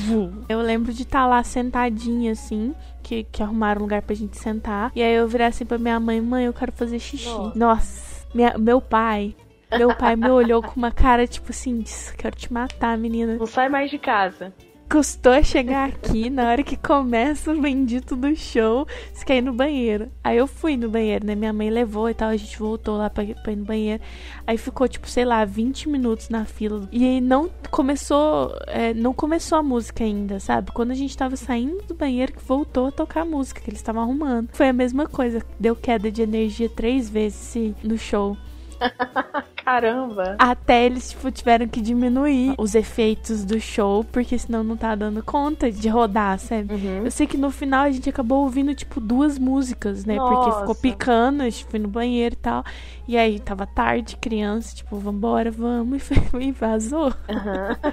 Eu 0.49 0.61
lembro 0.61 0.93
de 0.93 1.03
estar 1.03 1.21
tá 1.21 1.27
lá 1.27 1.43
sentadinha 1.43 2.33
assim. 2.33 2.75
Que, 3.03 3.23
que 3.23 3.41
arrumaram 3.41 3.81
um 3.81 3.85
lugar 3.85 4.03
pra 4.03 4.17
gente 4.17 4.37
sentar. 4.37 4.91
E 4.93 5.01
aí 5.01 5.15
eu 5.15 5.29
virei 5.29 5.47
assim 5.47 5.65
pra 5.65 5.79
minha 5.79 5.99
mãe, 6.01 6.21
mãe, 6.21 6.47
eu 6.47 6.53
quero 6.53 6.73
fazer 6.73 6.99
xixi. 6.99 7.29
Nossa, 7.29 7.57
Nossa 7.57 8.27
minha, 8.35 8.59
meu 8.59 8.81
pai. 8.81 9.35
Meu 9.71 9.95
pai 9.95 10.17
me 10.17 10.29
olhou 10.29 10.61
com 10.61 10.75
uma 10.77 10.91
cara 10.91 11.27
tipo 11.27 11.51
assim, 11.51 11.85
quero 12.17 12.35
te 12.35 12.53
matar, 12.53 12.99
menina. 12.99 13.37
Não 13.37 13.47
sai 13.47 13.69
mais 13.69 13.91
de 13.91 13.99
casa 13.99 14.53
custou 14.89 15.43
chegar 15.43 15.89
aqui 15.89 16.31
na 16.31 16.49
hora 16.49 16.63
que 16.63 16.77
começa 16.77 17.51
o 17.51 17.61
bendito 17.61 18.15
do 18.15 18.35
show, 18.37 18.87
você 19.13 19.25
quer 19.25 19.37
ir 19.39 19.43
no 19.43 19.53
banheiro. 19.53 20.11
Aí 20.23 20.37
eu 20.37 20.47
fui 20.47 20.77
no 20.77 20.89
banheiro, 20.89 21.27
né? 21.27 21.35
Minha 21.35 21.53
mãe 21.53 21.71
levou 21.71 22.09
e 22.09 22.15
tal, 22.15 22.31
a 22.31 22.37
gente 22.37 22.59
voltou 22.59 22.97
lá 22.97 23.11
pra, 23.11 23.25
pra 23.25 23.53
ir 23.53 23.57
no 23.57 23.65
banheiro. 23.65 24.03
Aí 24.47 24.57
ficou, 24.57 24.87
tipo, 24.87 25.09
sei 25.09 25.25
lá, 25.25 25.45
20 25.45 25.89
minutos 25.89 26.29
na 26.29 26.45
fila. 26.45 26.89
E 26.93 27.05
aí 27.05 27.21
não 27.21 27.51
começou, 27.71 28.57
é, 28.67 28.95
não 28.95 29.13
começou 29.13 29.59
a 29.59 29.63
música 29.63 30.05
ainda, 30.05 30.39
sabe? 30.39 30.71
Quando 30.73 30.93
a 30.93 30.95
gente 30.95 31.17
tava 31.17 31.37
saindo 31.37 31.83
do 31.85 31.95
banheiro, 31.95 32.33
que 32.33 32.45
voltou 32.45 32.87
a 32.87 32.93
tocar 32.93 33.23
a 33.23 33.25
música 33.25 33.61
que 33.61 33.71
eles 33.71 33.81
estavam 33.81 34.03
arrumando. 34.03 34.49
Foi 34.53 34.69
a 34.69 34.73
mesma 34.73 35.07
coisa, 35.07 35.43
deu 35.59 35.75
queda 35.75 36.11
de 36.11 36.23
energia 36.23 36.69
três 36.69 37.11
vezes 37.11 37.75
no 37.83 37.99
show. 37.99 38.37
Caramba! 39.65 40.37
Até 40.39 40.87
eles, 40.87 41.11
tipo, 41.11 41.31
tiveram 41.31 41.67
que 41.67 41.81
diminuir 41.81 42.55
os 42.57 42.75
efeitos 42.75 43.45
do 43.45 43.61
show, 43.61 44.05
porque 44.05 44.39
senão 44.39 44.63
não 44.63 44.77
tá 44.77 44.95
dando 44.95 45.23
conta 45.25 45.71
de 45.73 45.89
rodar, 45.89 46.39
sabe? 46.39 46.73
Uhum. 46.73 47.05
Eu 47.05 47.11
sei 47.11 47.27
que 47.27 47.37
no 47.37 47.51
final 47.51 47.85
a 47.85 47.91
gente 47.91 48.09
acabou 48.09 48.45
ouvindo, 48.45 48.75
tipo, 48.75 49.01
duas 49.01 49.39
músicas, 49.39 50.05
né? 50.05 50.17
Nossa. 50.17 50.35
Porque 50.35 50.61
ficou 50.61 50.75
picando, 50.75 51.43
a 51.43 51.51
gente 51.51 51.65
foi 51.65 51.81
no 51.81 51.89
banheiro 51.89 52.35
e 52.35 52.39
tal. 52.39 52.65
E 53.09 53.17
aí 53.17 53.41
tava 53.41 53.67
tarde, 53.67 54.17
criança, 54.17 54.75
tipo, 54.77 54.97
vambora, 54.99 55.51
vamos, 55.51 55.97
e, 55.97 56.15
foi, 56.31 56.45
e 56.45 56.53
vazou. 56.53 57.07
Uhum. 57.07 57.93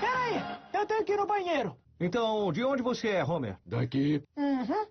Peraí, 0.00 0.42
eu 0.72 0.86
tenho 0.86 1.04
que 1.04 1.12
ir 1.12 1.16
no 1.16 1.26
banheiro. 1.26 1.76
Então, 2.00 2.52
de 2.52 2.64
onde 2.64 2.82
você 2.82 3.08
é, 3.08 3.24
Homer? 3.24 3.56
Daqui. 3.64 4.22
Uhum. 4.36 4.86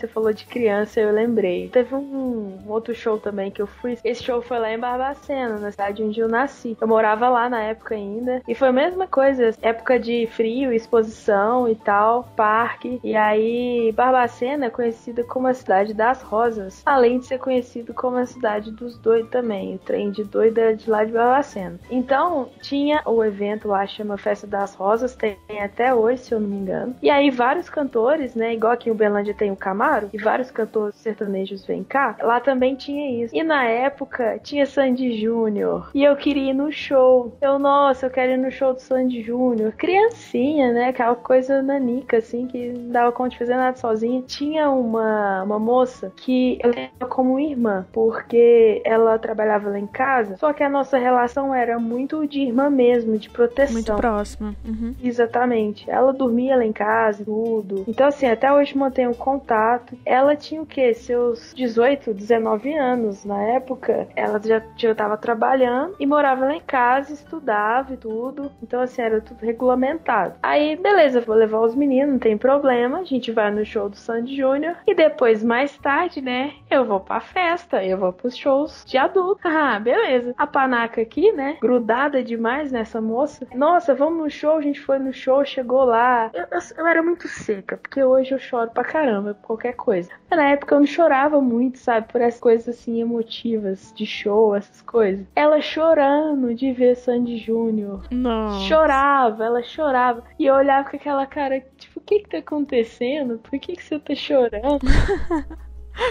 Você 0.00 0.08
falou 0.08 0.32
de 0.32 0.46
criança, 0.46 0.98
eu 0.98 1.12
lembrei. 1.12 1.68
Teve 1.68 1.94
um 1.94 2.58
outro 2.66 2.94
show 2.94 3.18
também 3.18 3.50
que 3.50 3.60
eu 3.60 3.66
fui. 3.66 3.98
Esse 4.02 4.22
show 4.22 4.40
foi 4.40 4.58
lá 4.58 4.72
em 4.72 4.78
Barbacena, 4.78 5.58
na 5.58 5.70
cidade 5.70 6.02
onde 6.02 6.18
eu 6.18 6.26
nasci. 6.26 6.74
Eu 6.80 6.88
morava 6.88 7.28
lá 7.28 7.50
na 7.50 7.60
época 7.60 7.94
ainda. 7.94 8.40
E 8.48 8.54
foi 8.54 8.68
a 8.68 8.72
mesma 8.72 9.06
coisa. 9.06 9.50
Época 9.60 10.00
de 10.00 10.26
frio, 10.28 10.72
exposição 10.72 11.68
e 11.68 11.74
tal, 11.74 12.24
parque. 12.34 12.98
E 13.04 13.14
aí, 13.14 13.92
Barbacena 13.92 14.66
é 14.66 14.70
conhecida 14.70 15.22
como 15.22 15.48
a 15.48 15.52
cidade 15.52 15.92
das 15.92 16.22
rosas. 16.22 16.82
Além 16.86 17.18
de 17.18 17.26
ser 17.26 17.38
conhecido 17.38 17.92
como 17.92 18.16
a 18.16 18.24
cidade 18.24 18.70
dos 18.70 18.96
doidos 18.96 19.30
também. 19.30 19.74
O 19.74 19.78
trem 19.80 20.10
de 20.10 20.24
doida 20.24 20.62
é 20.62 20.72
de 20.72 20.88
lá 20.88 21.04
de 21.04 21.12
Barbacena. 21.12 21.78
Então, 21.90 22.48
tinha 22.62 23.02
o 23.04 23.22
evento 23.22 23.68
lá, 23.68 23.86
chama 23.86 24.16
Festa 24.16 24.46
das 24.46 24.74
Rosas. 24.74 25.14
Tem 25.14 25.36
até 25.62 25.94
hoje, 25.94 26.22
se 26.22 26.32
eu 26.32 26.40
não 26.40 26.48
me 26.48 26.56
engano. 26.56 26.96
E 27.02 27.10
aí, 27.10 27.30
vários 27.30 27.68
cantores, 27.68 28.34
né? 28.34 28.54
Igual 28.54 28.72
aqui 28.72 28.88
em 28.88 28.92
Uberlândia 28.92 29.34
tem 29.34 29.50
o 29.50 29.56
Camargo 29.56 29.89
Amaro 29.90 30.10
e 30.12 30.18
vários 30.18 30.50
cantores 30.50 30.94
sertanejos 30.96 31.66
vêm 31.66 31.82
cá, 31.82 32.16
lá 32.22 32.40
também 32.40 32.76
tinha 32.76 33.24
isso. 33.24 33.34
E 33.34 33.42
na 33.42 33.64
época 33.64 34.38
tinha 34.42 34.64
Sandy 34.64 35.20
Júnior. 35.20 35.90
E 35.92 36.04
eu 36.04 36.14
queria 36.16 36.50
ir 36.50 36.54
no 36.54 36.70
show. 36.70 37.36
Eu, 37.40 37.58
nossa, 37.58 38.06
eu 38.06 38.10
quero 38.10 38.32
ir 38.32 38.36
no 38.36 38.50
show 38.50 38.72
do 38.72 38.80
Sandy 38.80 39.22
Júnior. 39.22 39.72
Criancinha, 39.72 40.72
né? 40.72 40.88
Aquela 40.88 41.14
coisa 41.14 41.60
nanica, 41.62 42.18
assim, 42.18 42.46
que 42.46 42.70
não 42.72 42.92
dava 42.92 43.12
conta 43.12 43.30
de 43.30 43.38
fazer 43.38 43.56
nada 43.56 43.76
sozinha. 43.76 44.22
Tinha 44.22 44.70
uma, 44.70 45.42
uma 45.42 45.58
moça 45.58 46.12
que 46.16 46.58
eu 46.62 46.70
lembro 46.70 47.08
como 47.08 47.40
irmã, 47.40 47.86
porque 47.92 48.80
ela 48.84 49.18
trabalhava 49.18 49.70
lá 49.70 49.78
em 49.78 49.86
casa, 49.86 50.36
só 50.36 50.52
que 50.52 50.62
a 50.62 50.68
nossa 50.68 50.98
relação 50.98 51.54
era 51.54 51.78
muito 51.78 52.26
de 52.26 52.40
irmã 52.40 52.70
mesmo, 52.70 53.18
de 53.18 53.28
proteção. 53.28 53.72
Muito 53.72 53.94
próxima. 53.96 54.54
Uhum. 54.64 54.94
Exatamente. 55.02 55.90
Ela 55.90 56.12
dormia 56.12 56.56
lá 56.56 56.64
em 56.64 56.72
casa, 56.72 57.24
tudo. 57.24 57.84
Então, 57.88 58.06
assim, 58.06 58.26
até 58.26 58.52
hoje 58.52 58.76
mantenho 58.76 59.14
contato. 59.14 59.79
Ela 60.04 60.36
tinha 60.36 60.62
o 60.62 60.66
quê? 60.66 60.94
Seus 60.94 61.54
18, 61.54 62.14
19 62.14 62.72
anos 62.74 63.24
na 63.24 63.40
época. 63.42 64.08
Ela 64.14 64.40
já, 64.42 64.62
já 64.76 64.94
tava 64.94 65.16
trabalhando 65.16 65.94
e 65.98 66.06
morava 66.06 66.46
lá 66.46 66.54
em 66.54 66.60
casa, 66.60 67.12
estudava 67.12 67.94
e 67.94 67.96
tudo. 67.96 68.50
Então, 68.62 68.80
assim, 68.80 69.02
era 69.02 69.20
tudo 69.20 69.44
regulamentado. 69.44 70.34
Aí, 70.42 70.76
beleza, 70.76 71.20
vou 71.20 71.36
levar 71.36 71.60
os 71.60 71.74
meninos, 71.74 72.12
não 72.12 72.18
tem 72.18 72.36
problema. 72.36 72.98
A 72.98 73.04
gente 73.04 73.30
vai 73.30 73.50
no 73.50 73.64
show 73.64 73.88
do 73.88 73.96
Sandy 73.96 74.36
Júnior. 74.36 74.76
E 74.86 74.94
depois, 74.94 75.42
mais 75.42 75.76
tarde, 75.78 76.20
né, 76.20 76.54
eu 76.70 76.84
vou 76.84 77.00
pra 77.00 77.20
festa, 77.20 77.84
eu 77.84 77.98
vou 77.98 78.12
pros 78.12 78.36
shows 78.36 78.84
de 78.86 78.98
adulto. 78.98 79.40
Ah, 79.60 79.78
beleza. 79.78 80.32
A 80.38 80.46
panaca 80.46 81.02
aqui, 81.02 81.32
né, 81.32 81.58
grudada 81.60 82.22
demais 82.22 82.72
nessa 82.72 83.00
moça. 83.00 83.46
Nossa, 83.54 83.94
vamos 83.94 84.22
no 84.22 84.30
show, 84.30 84.56
a 84.56 84.60
gente 84.60 84.80
foi 84.80 84.98
no 84.98 85.12
show, 85.12 85.44
chegou 85.44 85.84
lá. 85.84 86.30
Eu, 86.32 86.44
eu, 86.50 86.60
eu 86.78 86.86
era 86.86 87.02
muito 87.02 87.28
seca, 87.28 87.76
porque 87.76 88.02
hoje 88.02 88.32
eu 88.32 88.38
choro 88.38 88.70
pra 88.70 88.84
caramba 88.84 89.34
por 89.34 89.58
qualquer 89.70 89.72
coisa. 89.74 90.10
Mas 90.28 90.38
na 90.38 90.48
época 90.50 90.74
eu 90.74 90.80
não 90.80 90.86
chorava 90.86 91.40
muito, 91.40 91.78
sabe, 91.78 92.08
por 92.10 92.20
essas 92.20 92.40
coisas 92.40 92.68
assim 92.68 93.00
emotivas 93.00 93.92
de 93.94 94.06
show, 94.06 94.54
essas 94.54 94.82
coisas. 94.82 95.26
Ela 95.34 95.60
chorando 95.60 96.54
de 96.54 96.72
ver 96.72 96.96
Sandy 96.96 97.38
Júnior. 97.38 98.04
Não. 98.10 98.60
Chorava, 98.60 99.44
ela 99.44 99.62
chorava. 99.62 100.24
E 100.38 100.46
eu 100.46 100.54
olhava 100.54 100.88
com 100.88 100.96
aquela 100.96 101.26
cara, 101.26 101.60
tipo, 101.76 102.00
o 102.00 102.02
que 102.02 102.20
que 102.20 102.28
tá 102.28 102.38
acontecendo? 102.38 103.38
Por 103.38 103.58
que 103.58 103.76
que 103.76 103.82
você 103.82 103.98
tá 103.98 104.14
chorando? 104.14 104.80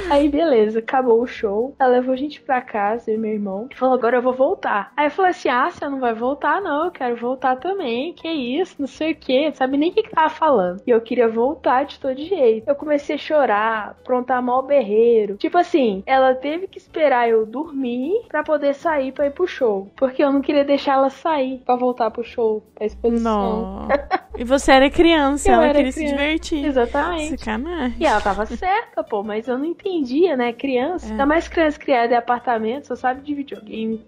Aí, 0.09 0.29
beleza, 0.29 0.79
acabou 0.79 1.21
o 1.21 1.27
show. 1.27 1.75
Ela 1.79 1.93
levou 1.93 2.13
a 2.13 2.17
gente 2.17 2.41
pra 2.41 2.61
casa, 2.61 3.09
eu 3.11 3.15
e 3.15 3.17
meu 3.17 3.31
irmão. 3.31 3.67
E 3.71 3.75
falou, 3.75 3.95
agora 3.95 4.17
eu 4.17 4.21
vou 4.21 4.33
voltar. 4.33 4.91
Aí 4.95 5.07
eu 5.07 5.11
falei 5.11 5.31
assim: 5.31 5.49
ah, 5.49 5.69
você 5.69 5.87
não 5.87 5.99
vai 5.99 6.13
voltar, 6.13 6.61
não. 6.61 6.85
Eu 6.85 6.91
quero 6.91 7.15
voltar 7.15 7.55
também. 7.57 8.13
Que 8.13 8.27
isso, 8.29 8.75
não 8.79 8.87
sei 8.87 9.11
o 9.11 9.15
que. 9.15 9.47
Não 9.47 9.53
sabe 9.55 9.77
nem 9.77 9.89
o 9.91 9.93
que, 9.93 10.03
que 10.03 10.11
tava 10.11 10.29
falando. 10.29 10.81
E 10.85 10.89
eu 10.91 11.01
queria 11.01 11.27
voltar 11.27 11.83
de 11.85 11.99
todo 11.99 12.17
jeito. 12.19 12.67
Eu 12.67 12.75
comecei 12.75 13.15
a 13.15 13.19
chorar, 13.19 13.89
aprontar 14.01 14.41
mal 14.41 14.63
berreiro. 14.63 15.37
Tipo 15.37 15.57
assim, 15.57 16.03
ela 16.05 16.33
teve 16.35 16.67
que 16.67 16.77
esperar 16.77 17.29
eu 17.29 17.45
dormir 17.45 18.13
pra 18.27 18.43
poder 18.43 18.73
sair 18.75 19.11
pra 19.11 19.27
ir 19.27 19.31
pro 19.31 19.47
show. 19.47 19.89
Porque 19.95 20.23
eu 20.23 20.31
não 20.31 20.41
queria 20.41 20.63
deixar 20.65 20.93
ela 20.93 21.09
sair 21.09 21.61
pra 21.65 21.75
voltar 21.75 22.11
pro 22.11 22.23
show, 22.23 22.63
pra 22.75 22.85
exposição. 22.85 23.19
Não. 23.23 23.87
E 24.37 24.43
você 24.45 24.71
era 24.71 24.89
criança, 24.89 25.49
Eu 25.49 25.55
ela 25.55 25.65
era 25.65 25.73
queria 25.73 25.91
se 25.91 25.99
criança. 25.99 26.15
divertir. 26.15 26.65
Exatamente. 26.65 27.37
Sacanagem. 27.39 27.97
E 27.99 28.05
ela 28.05 28.21
tava 28.21 28.45
certa, 28.45 29.03
pô, 29.03 29.21
mas 29.21 29.45
eu 29.49 29.57
não 29.57 29.65
entendia, 29.79 30.35
né? 30.35 30.53
Criança. 30.53 31.07
É. 31.07 31.11
Ainda 31.11 31.25
mais 31.25 31.47
criança 31.47 31.79
criada 31.79 32.13
em 32.13 32.17
apartamento, 32.17 32.87
só 32.87 32.95
sabe 32.95 33.21
de 33.21 33.33
videogame. 33.33 34.05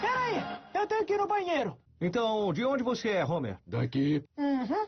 Peraí, 0.00 0.42
eu 0.74 0.86
tenho 0.86 1.04
que 1.04 1.12
ir 1.14 1.18
no 1.18 1.26
banheiro. 1.26 1.76
Então, 2.00 2.52
de 2.52 2.64
onde 2.64 2.82
você 2.82 3.10
é, 3.10 3.24
Homer? 3.24 3.58
Daqui. 3.66 4.22
Uhum. 4.36 4.86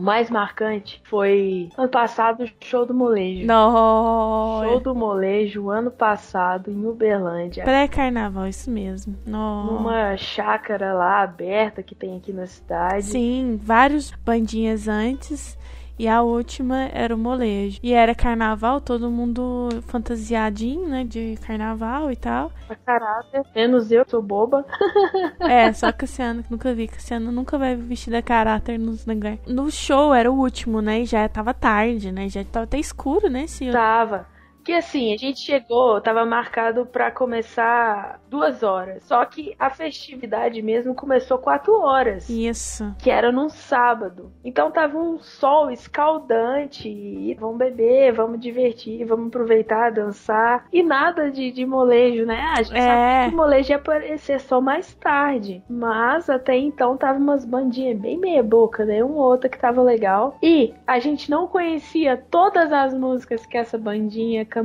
O 0.00 0.02
mais 0.02 0.30
marcante 0.30 0.98
foi 1.04 1.68
ano 1.76 1.90
passado 1.90 2.42
o 2.42 2.48
show 2.64 2.86
do 2.86 2.94
molejo. 2.94 3.44
Não. 3.44 4.62
Show 4.64 4.80
do 4.80 4.94
molejo 4.94 5.68
ano 5.68 5.90
passado 5.90 6.70
em 6.70 6.86
Uberlândia. 6.86 7.64
Pré-carnaval, 7.64 8.46
isso 8.46 8.70
mesmo. 8.70 9.14
Não. 9.26 9.66
Numa 9.66 10.16
chácara 10.16 10.94
lá 10.94 11.20
aberta 11.20 11.82
que 11.82 11.94
tem 11.94 12.16
aqui 12.16 12.32
na 12.32 12.46
cidade. 12.46 13.04
Sim, 13.04 13.60
vários 13.62 14.10
bandinhas 14.24 14.88
antes. 14.88 15.58
E 16.00 16.08
a 16.08 16.22
última 16.22 16.88
era 16.94 17.14
o 17.14 17.18
molejo. 17.18 17.78
E 17.82 17.92
era 17.92 18.14
carnaval, 18.14 18.80
todo 18.80 19.10
mundo 19.10 19.68
fantasiadinho, 19.82 20.88
né? 20.88 21.04
De 21.04 21.36
carnaval 21.46 22.10
e 22.10 22.16
tal. 22.16 22.50
Pra 22.66 22.74
caráter. 22.74 23.44
Menos 23.54 23.92
eu, 23.92 24.02
sou 24.08 24.22
boba. 24.22 24.64
É, 25.40 25.70
só 25.74 25.92
Cassiano, 25.92 26.42
que 26.42 26.50
nunca 26.50 26.72
vi. 26.72 26.88
Cassiano 26.88 27.30
nunca 27.30 27.58
vai 27.58 27.76
vestir 27.76 28.14
a 28.14 28.22
caráter 28.22 28.78
nos 28.78 29.04
lugares. 29.04 29.40
No 29.46 29.70
show 29.70 30.14
era 30.14 30.32
o 30.32 30.38
último, 30.38 30.80
né? 30.80 31.02
E 31.02 31.04
já 31.04 31.28
tava 31.28 31.52
tarde, 31.52 32.10
né? 32.10 32.30
Já 32.30 32.42
tava 32.44 32.64
até 32.64 32.78
escuro, 32.78 33.28
né? 33.28 33.46
Se 33.46 33.70
Tava. 33.70 34.26
Que 34.64 34.72
assim, 34.72 35.12
a 35.14 35.16
gente 35.16 35.40
chegou, 35.40 36.00
tava 36.00 36.24
marcado 36.26 36.84
pra 36.86 37.10
começar 37.10 38.20
duas 38.28 38.62
horas. 38.62 39.02
Só 39.04 39.24
que 39.24 39.54
a 39.58 39.70
festividade 39.70 40.60
mesmo 40.62 40.94
começou 40.94 41.38
quatro 41.38 41.80
horas. 41.80 42.28
Isso. 42.28 42.94
que 42.98 43.10
era 43.10 43.32
num 43.32 43.48
sábado. 43.48 44.30
Então 44.44 44.70
tava 44.70 44.98
um 44.98 45.18
sol 45.18 45.70
escaldante. 45.70 46.88
E 46.88 47.34
vamos 47.34 47.58
beber, 47.58 48.12
vamos 48.12 48.40
divertir, 48.40 49.04
vamos 49.04 49.28
aproveitar, 49.28 49.90
dançar. 49.92 50.66
E 50.72 50.82
nada 50.82 51.30
de, 51.30 51.50
de 51.50 51.64
molejo, 51.66 52.24
né? 52.26 52.40
A 52.56 52.62
gente 52.62 52.76
É. 52.76 52.80
sabe 52.80 53.28
que 53.28 53.34
o 53.34 53.36
molejo 53.36 53.70
ia 53.70 53.76
aparecer 53.76 54.40
só 54.40 54.60
mais 54.60 54.94
tarde. 54.94 55.62
Mas 55.68 56.28
até 56.28 56.56
então 56.56 56.96
tava 56.96 57.18
umas 57.18 57.44
bandinhas 57.44 57.98
bem 57.98 58.18
meia 58.18 58.42
boca, 58.42 58.84
né? 58.84 59.02
Uma 59.02 59.14
ou 59.16 59.30
outra 59.30 59.48
que 59.48 59.58
tava 59.58 59.82
legal. 59.82 60.36
E 60.42 60.74
a 60.86 60.98
gente 60.98 61.30
não 61.30 61.46
conhecia 61.46 62.16
todas 62.30 62.72
as 62.72 62.92
músicas 62.94 63.46
que 63.46 63.56
essa 63.56 63.78
bandinha 63.78 64.44
cantava. 64.44 64.59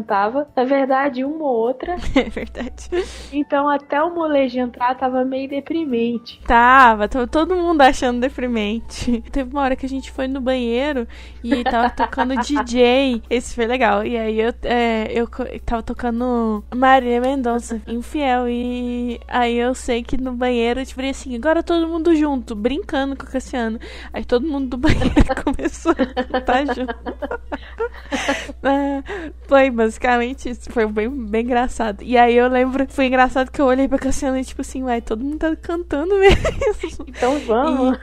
Na 0.56 0.64
verdade, 0.64 1.24
uma 1.24 1.46
ou 1.46 1.56
outra. 1.56 1.96
É 2.16 2.30
verdade. 2.30 2.90
Então 3.32 3.68
até 3.68 4.02
o 4.02 4.14
molejo 4.14 4.58
entrar 4.58 4.96
tava 4.96 5.26
meio 5.26 5.50
deprimente. 5.50 6.40
Tava, 6.48 7.10
tava 7.10 7.28
todo 7.28 7.56
mundo 7.56 7.82
achando 7.82 8.22
deprimente. 8.22 9.22
Teve 9.32 9.52
uma 9.52 9.62
hora 9.62 9.76
que 9.76 9.86
a 9.86 9.90
gente 9.90 10.12
foi 10.12 10.28
no 10.28 10.40
banheiro 10.40 11.06
e 11.44 11.64
tava 11.64 11.90
tocando 11.90 12.36
DJ. 12.42 13.22
Esse 13.30 13.54
foi 13.54 13.66
legal. 13.66 14.06
E 14.06 14.18
aí 14.18 14.40
eu, 14.40 14.54
é, 14.64 15.12
eu 15.12 15.28
tava 15.66 15.84
tocando 15.84 16.64
Maria 16.74 17.20
Mendonça, 17.20 17.82
infiel. 17.86 18.48
E 18.48 19.20
aí 19.28 19.58
eu 19.58 19.76
sei 19.76 20.02
que 20.02 20.18
no 20.18 20.32
banheiro 20.32 20.80
eu 20.80 20.86
falei 20.86 21.12
assim: 21.12 21.36
agora 21.36 21.62
todo 21.62 21.88
mundo 21.88 22.16
junto, 22.16 22.56
brincando 22.56 23.16
com 23.16 23.24
o 23.24 23.30
Cassiano. 23.30 23.80
Aí 24.14 24.24
todo 24.24 24.48
mundo 24.48 24.70
do 24.70 24.78
banheiro 24.78 25.04
começou 25.44 25.92
a 25.92 26.24
cantar 26.24 26.66
junto. 26.68 26.96
É, 28.64 29.04
foi 29.48 29.70
basicamente 29.76 30.50
isso. 30.50 30.72
Foi 30.72 30.86
bem, 30.88 31.10
bem 31.10 31.44
engraçado. 31.44 32.02
E 32.04 32.18
aí 32.18 32.36
eu 32.36 32.48
lembro, 32.48 32.86
foi 32.90 33.08
engraçado 33.08 33.52
que 33.52 33.62
eu 33.62 33.66
olhei 33.66 33.88
pra 33.88 34.00
Cassiano 34.00 34.38
e 34.38 34.44
tipo 34.44 34.62
assim, 34.62 34.84
ué, 34.84 35.02
todo 35.02 35.24
mundo 35.24 35.38
tá 35.38 35.56
cantando 35.56 36.16
mesmo. 36.16 36.46
Então 37.08 37.40
vamos. 37.40 37.98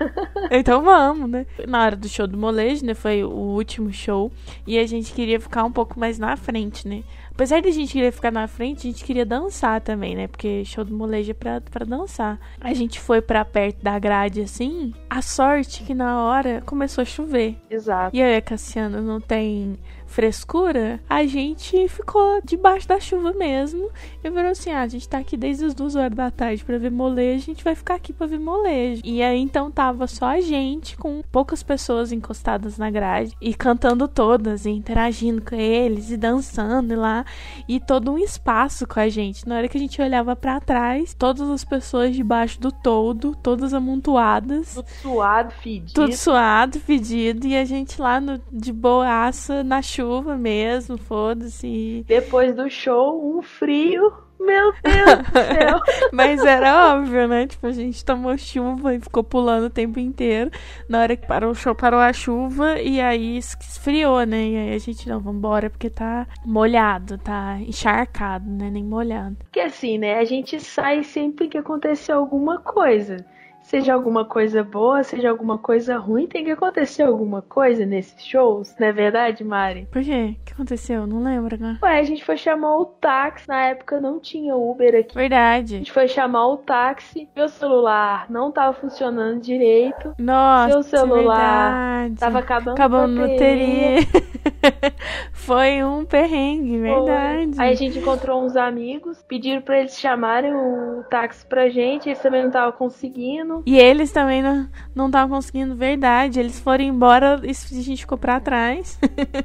Então 0.50 0.82
vamos, 0.82 1.28
né? 1.28 1.46
Na 1.68 1.84
hora 1.84 1.96
do 1.96 2.08
show 2.08 2.26
do 2.26 2.36
molejo, 2.36 2.84
né? 2.84 2.94
Foi 2.94 3.22
o 3.22 3.30
último 3.30 3.92
show. 3.92 4.32
E 4.66 4.78
a 4.78 4.86
gente 4.86 5.12
queria 5.12 5.38
ficar 5.38 5.64
um 5.64 5.72
pouco 5.72 5.98
mais 5.98 6.18
na 6.18 6.36
frente, 6.36 6.88
né? 6.88 7.02
Apesar 7.34 7.60
de 7.60 7.68
a 7.68 7.72
gente 7.72 7.92
querer 7.92 8.12
ficar 8.12 8.30
na 8.30 8.46
frente, 8.46 8.86
a 8.86 8.90
gente 8.90 9.04
queria 9.04 9.24
dançar 9.24 9.80
também, 9.80 10.14
né? 10.14 10.28
Porque 10.28 10.64
show 10.66 10.84
do 10.84 10.94
molejo 10.94 11.30
é 11.30 11.34
pra, 11.34 11.60
pra 11.62 11.84
dançar. 11.84 12.38
A 12.60 12.74
gente 12.74 13.00
foi 13.00 13.22
pra 13.22 13.44
perto 13.44 13.82
da 13.82 13.98
grade, 13.98 14.42
assim. 14.42 14.92
A 15.08 15.22
sorte 15.22 15.82
que 15.82 15.94
na 15.94 16.22
hora 16.24 16.62
começou 16.66 17.02
a 17.02 17.06
chover. 17.06 17.56
Exato. 17.70 18.14
E 18.14 18.22
aí, 18.22 18.40
Cassiano, 18.42 19.00
não 19.00 19.20
tem 19.20 19.78
frescura? 20.12 21.00
A 21.08 21.24
gente 21.26 21.88
ficou 21.88 22.40
debaixo 22.44 22.86
da 22.86 23.00
chuva 23.00 23.32
mesmo. 23.32 23.90
Eu 24.22 24.32
falei 24.32 24.50
assim: 24.50 24.70
ah, 24.70 24.82
a 24.82 24.86
gente 24.86 25.08
tá 25.08 25.18
aqui 25.18 25.36
desde 25.36 25.64
as 25.64 25.74
duas 25.74 25.96
horas 25.96 26.14
da 26.14 26.30
tarde 26.30 26.64
pra 26.64 26.78
ver 26.78 26.90
molejo, 26.90 27.42
a 27.42 27.46
gente 27.46 27.64
vai 27.64 27.74
ficar 27.74 27.94
aqui 27.94 28.12
pra 28.12 28.26
ver 28.26 28.38
molejo. 28.38 29.02
E 29.04 29.22
aí 29.22 29.40
então 29.40 29.70
tava 29.70 30.06
só 30.06 30.26
a 30.26 30.40
gente, 30.40 30.96
com 30.96 31.22
poucas 31.32 31.62
pessoas 31.62 32.12
encostadas 32.12 32.76
na 32.76 32.90
grade, 32.90 33.34
e 33.40 33.54
cantando 33.54 34.06
todas, 34.06 34.66
e 34.66 34.70
interagindo 34.70 35.40
com 35.40 35.56
eles, 35.56 36.10
e 36.10 36.16
dançando 36.16 36.92
e 36.92 36.96
lá, 36.96 37.24
e 37.66 37.80
todo 37.80 38.12
um 38.12 38.18
espaço 38.18 38.86
com 38.86 39.00
a 39.00 39.08
gente. 39.08 39.48
Na 39.48 39.56
hora 39.56 39.68
que 39.68 39.78
a 39.78 39.80
gente 39.80 40.00
olhava 40.00 40.36
pra 40.36 40.60
trás, 40.60 41.14
todas 41.14 41.48
as 41.48 41.64
pessoas 41.64 42.14
debaixo 42.14 42.60
do 42.60 42.70
toldo, 42.70 43.34
todas 43.42 43.72
amontoadas. 43.72 44.74
Tudo 44.74 44.88
suado, 45.00 45.54
fedido. 45.54 45.92
Tudo 45.94 46.14
suado, 46.14 46.78
fedido, 46.78 47.46
e 47.46 47.56
a 47.56 47.64
gente 47.64 48.00
lá 48.00 48.20
no, 48.20 48.38
de 48.52 48.72
boaça, 48.72 49.64
na 49.64 49.80
chuva 49.80 50.01
mesmo, 50.38 50.96
foda-se. 50.98 52.04
Depois 52.06 52.54
do 52.54 52.68
show, 52.70 53.36
um 53.36 53.42
frio. 53.42 54.12
Meu 54.44 54.72
Deus 54.82 55.18
do 55.18 55.38
céu. 55.38 55.80
Mas 56.12 56.44
era 56.44 56.96
óbvio, 56.96 57.28
né? 57.28 57.46
Tipo, 57.46 57.68
a 57.68 57.70
gente 57.70 58.04
tomou 58.04 58.36
chuva 58.36 58.92
e 58.92 58.98
ficou 59.00 59.22
pulando 59.22 59.66
o 59.66 59.70
tempo 59.70 60.00
inteiro. 60.00 60.50
Na 60.88 61.00
hora 61.02 61.14
que 61.16 61.28
parou 61.28 61.52
o 61.52 61.54
show, 61.54 61.76
parou 61.76 62.00
a 62.00 62.12
chuva 62.12 62.80
e 62.80 63.00
aí 63.00 63.36
es- 63.36 63.56
esfriou, 63.60 64.24
né? 64.26 64.48
E 64.48 64.56
aí 64.56 64.74
a 64.74 64.78
gente, 64.78 65.08
não, 65.08 65.20
vambora, 65.20 65.70
porque 65.70 65.88
tá 65.88 66.26
molhado, 66.44 67.18
tá 67.18 67.56
encharcado, 67.60 68.50
né? 68.50 68.68
Nem 68.68 68.82
molhado. 68.82 69.36
Porque 69.44 69.60
assim, 69.60 69.96
né? 69.96 70.18
A 70.18 70.24
gente 70.24 70.58
sai 70.58 71.04
sempre 71.04 71.46
que 71.46 71.56
acontecer 71.56 72.10
alguma 72.10 72.58
coisa. 72.58 73.24
Seja 73.62 73.94
alguma 73.94 74.24
coisa 74.24 74.62
boa, 74.62 75.02
seja 75.02 75.30
alguma 75.30 75.58
coisa 75.58 75.96
ruim, 75.96 76.26
tem 76.26 76.44
que 76.44 76.50
acontecer 76.50 77.02
alguma 77.02 77.42
coisa 77.42 77.86
nesses 77.86 78.24
shows, 78.24 78.74
não 78.78 78.88
é 78.88 78.92
verdade, 78.92 79.42
Mari? 79.44 79.88
Por 79.90 80.02
quê? 80.02 80.36
O 80.40 80.44
que 80.44 80.52
aconteceu? 80.52 81.06
Não 81.06 81.22
lembro, 81.22 81.58
né? 81.58 81.78
Ué, 81.82 81.98
a 81.98 82.02
gente 82.02 82.24
foi 82.24 82.36
chamar 82.36 82.76
o 82.76 82.84
táxi, 82.84 83.48
na 83.48 83.66
época 83.66 84.00
não 84.00 84.20
tinha 84.20 84.54
Uber 84.56 84.94
aqui. 84.94 85.16
A 85.16 85.20
Verdade. 85.20 85.78
gente 85.78 85.92
foi 85.92 86.08
chamar 86.08 86.46
o 86.48 86.56
táxi, 86.58 87.28
meu 87.34 87.48
celular 87.48 88.26
não 88.30 88.50
tava 88.52 88.72
funcionando 88.74 89.40
direito, 89.40 90.14
Nossa, 90.18 90.72
Seu 90.72 90.82
celular 90.82 92.00
verdade. 92.02 92.20
tava 92.20 92.38
acabando 92.40 92.74
Acabando 92.74 93.04
a 93.22 93.26
no 93.26 93.28
bateria. 93.28 93.96
Foi 95.32 95.82
um 95.84 96.04
perrengue, 96.04 96.78
verdade. 96.78 97.52
Aí 97.58 97.72
a 97.72 97.74
gente 97.74 97.98
encontrou 97.98 98.44
uns 98.44 98.56
amigos, 98.56 99.22
pediram 99.26 99.60
pra 99.62 99.80
eles 99.80 99.98
chamarem 99.98 100.54
o 100.54 101.02
táxi 101.10 101.44
pra 101.46 101.68
gente, 101.68 102.08
eles 102.08 102.20
também 102.20 102.40
não 102.40 102.48
estavam 102.48 102.72
conseguindo. 102.72 103.62
E 103.66 103.78
eles 103.78 104.12
também 104.12 104.42
não 104.42 104.68
não 104.94 105.06
estavam 105.06 105.36
conseguindo, 105.36 105.74
verdade. 105.74 106.38
Eles 106.38 106.58
foram 106.58 106.84
embora 106.84 107.40
e 107.42 107.50
a 107.50 107.82
gente 107.82 108.02
ficou 108.02 108.18
pra 108.18 108.40
trás. 108.40 108.98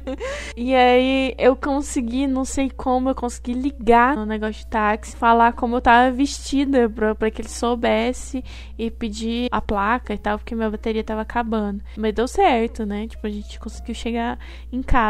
e 0.56 0.74
aí 0.74 1.34
eu 1.38 1.56
consegui, 1.56 2.26
não 2.26 2.44
sei 2.44 2.70
como, 2.70 3.10
eu 3.10 3.14
consegui 3.14 3.52
ligar 3.52 4.16
no 4.16 4.26
negócio 4.26 4.54
de 4.54 4.66
táxi, 4.66 5.16
falar 5.16 5.52
como 5.52 5.76
eu 5.76 5.80
tava 5.80 6.10
vestida 6.10 6.88
pra, 6.88 7.14
pra 7.14 7.30
que 7.30 7.42
ele 7.42 7.48
soubesse 7.48 8.44
e 8.78 8.90
pedir 8.90 9.48
a 9.50 9.60
placa 9.60 10.14
e 10.14 10.18
tal, 10.18 10.38
porque 10.38 10.54
minha 10.54 10.70
bateria 10.70 11.02
tava 11.02 11.22
acabando. 11.22 11.82
Mas 11.96 12.14
deu 12.14 12.28
certo, 12.28 12.84
né? 12.84 13.06
Tipo, 13.06 13.26
a 13.26 13.30
gente 13.30 13.58
conseguiu 13.58 13.94
chegar 13.94 14.38
em 14.72 14.82
casa, 14.82 15.07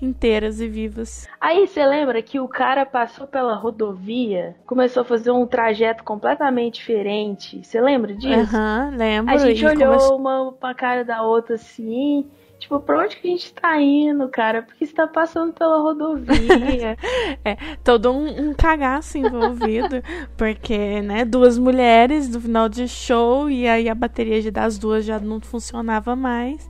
inteiras 0.00 0.60
e 0.60 0.68
vivas. 0.68 1.28
Aí 1.40 1.66
você 1.66 1.84
lembra 1.84 2.20
que 2.22 2.38
o 2.40 2.46
cara 2.48 2.84
passou 2.86 3.26
pela 3.26 3.54
rodovia, 3.54 4.54
começou 4.66 5.02
a 5.02 5.04
fazer 5.04 5.30
um 5.30 5.46
trajeto 5.46 6.04
completamente 6.04 6.74
diferente. 6.76 7.60
Você 7.64 7.80
lembra 7.80 8.14
disso? 8.14 8.56
Aham, 8.56 8.92
lembro. 8.96 9.34
A 9.34 9.38
gente 9.38 9.64
olhou 9.64 9.86
começou- 9.92 10.16
uma 10.18 10.52
pra 10.52 10.74
cara 10.74 11.04
da 11.04 11.22
outra 11.22 11.54
assim. 11.56 12.26
Tipo, 12.58 12.78
pra 12.78 12.98
onde 13.04 13.16
que 13.16 13.26
a 13.26 13.30
gente 13.30 13.54
tá 13.54 13.80
indo, 13.80 14.28
cara? 14.28 14.60
Porque 14.60 14.84
você 14.84 14.92
tá 14.92 15.06
passando 15.06 15.50
pela 15.54 15.78
rodovia. 15.80 16.94
todo 17.82 18.12
um, 18.12 18.50
um 18.50 18.54
cagaço 18.54 19.16
envolvido, 19.16 20.02
porque, 20.36 21.00
né, 21.00 21.24
duas 21.24 21.56
mulheres 21.56 22.28
no 22.28 22.38
final 22.38 22.68
de 22.68 22.86
show 22.86 23.48
e 23.48 23.66
aí 23.66 23.88
a 23.88 23.94
bateria 23.94 24.42
de- 24.42 24.50
das 24.50 24.76
duas 24.78 25.06
já 25.06 25.18
não 25.18 25.40
funcionava 25.40 26.14
mais. 26.14 26.68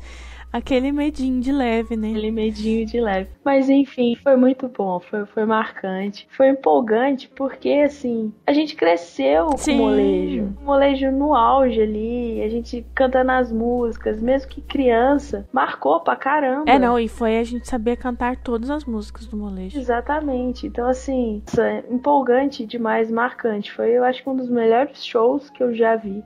Aquele 0.52 0.90
medinho 0.90 1.40
de 1.40 1.52
leve, 1.52 1.96
né? 1.96 2.10
Aquele 2.10 2.30
medinho 2.32 2.84
de 2.84 3.00
leve. 3.00 3.30
Mas 3.44 3.70
enfim, 3.70 4.16
foi 4.16 4.36
muito 4.36 4.68
bom, 4.68 4.98
foi, 4.98 5.24
foi 5.26 5.44
marcante. 5.44 6.26
Foi 6.30 6.48
empolgante 6.48 7.28
porque, 7.28 7.84
assim, 7.84 8.32
a 8.46 8.52
gente 8.52 8.74
cresceu 8.74 9.46
com 9.46 9.56
Sim. 9.56 9.74
o 9.74 9.82
molejo. 9.84 10.52
O 10.60 10.64
molejo 10.64 11.10
no 11.12 11.34
auge 11.34 11.80
ali, 11.80 12.42
a 12.42 12.48
gente 12.48 12.84
cantando 12.94 13.30
as 13.30 13.52
músicas, 13.52 14.20
mesmo 14.20 14.48
que 14.48 14.60
criança, 14.60 15.46
marcou 15.52 16.00
pra 16.00 16.16
caramba. 16.16 16.68
É, 16.68 16.78
não, 16.78 16.98
e 16.98 17.06
foi 17.06 17.38
a 17.38 17.44
gente 17.44 17.68
saber 17.68 17.96
cantar 17.96 18.36
todas 18.36 18.70
as 18.70 18.84
músicas 18.84 19.26
do 19.26 19.36
molejo. 19.36 19.78
Exatamente. 19.78 20.66
Então, 20.66 20.88
assim, 20.88 21.42
é 21.58 21.84
empolgante 21.92 22.66
demais, 22.66 23.10
marcante. 23.10 23.70
Foi, 23.70 23.90
eu 23.90 24.02
acho 24.02 24.22
que 24.22 24.28
um 24.28 24.36
dos 24.36 24.48
melhores 24.48 25.04
shows 25.04 25.48
que 25.48 25.62
eu 25.62 25.72
já 25.72 25.94
vi, 25.94 26.24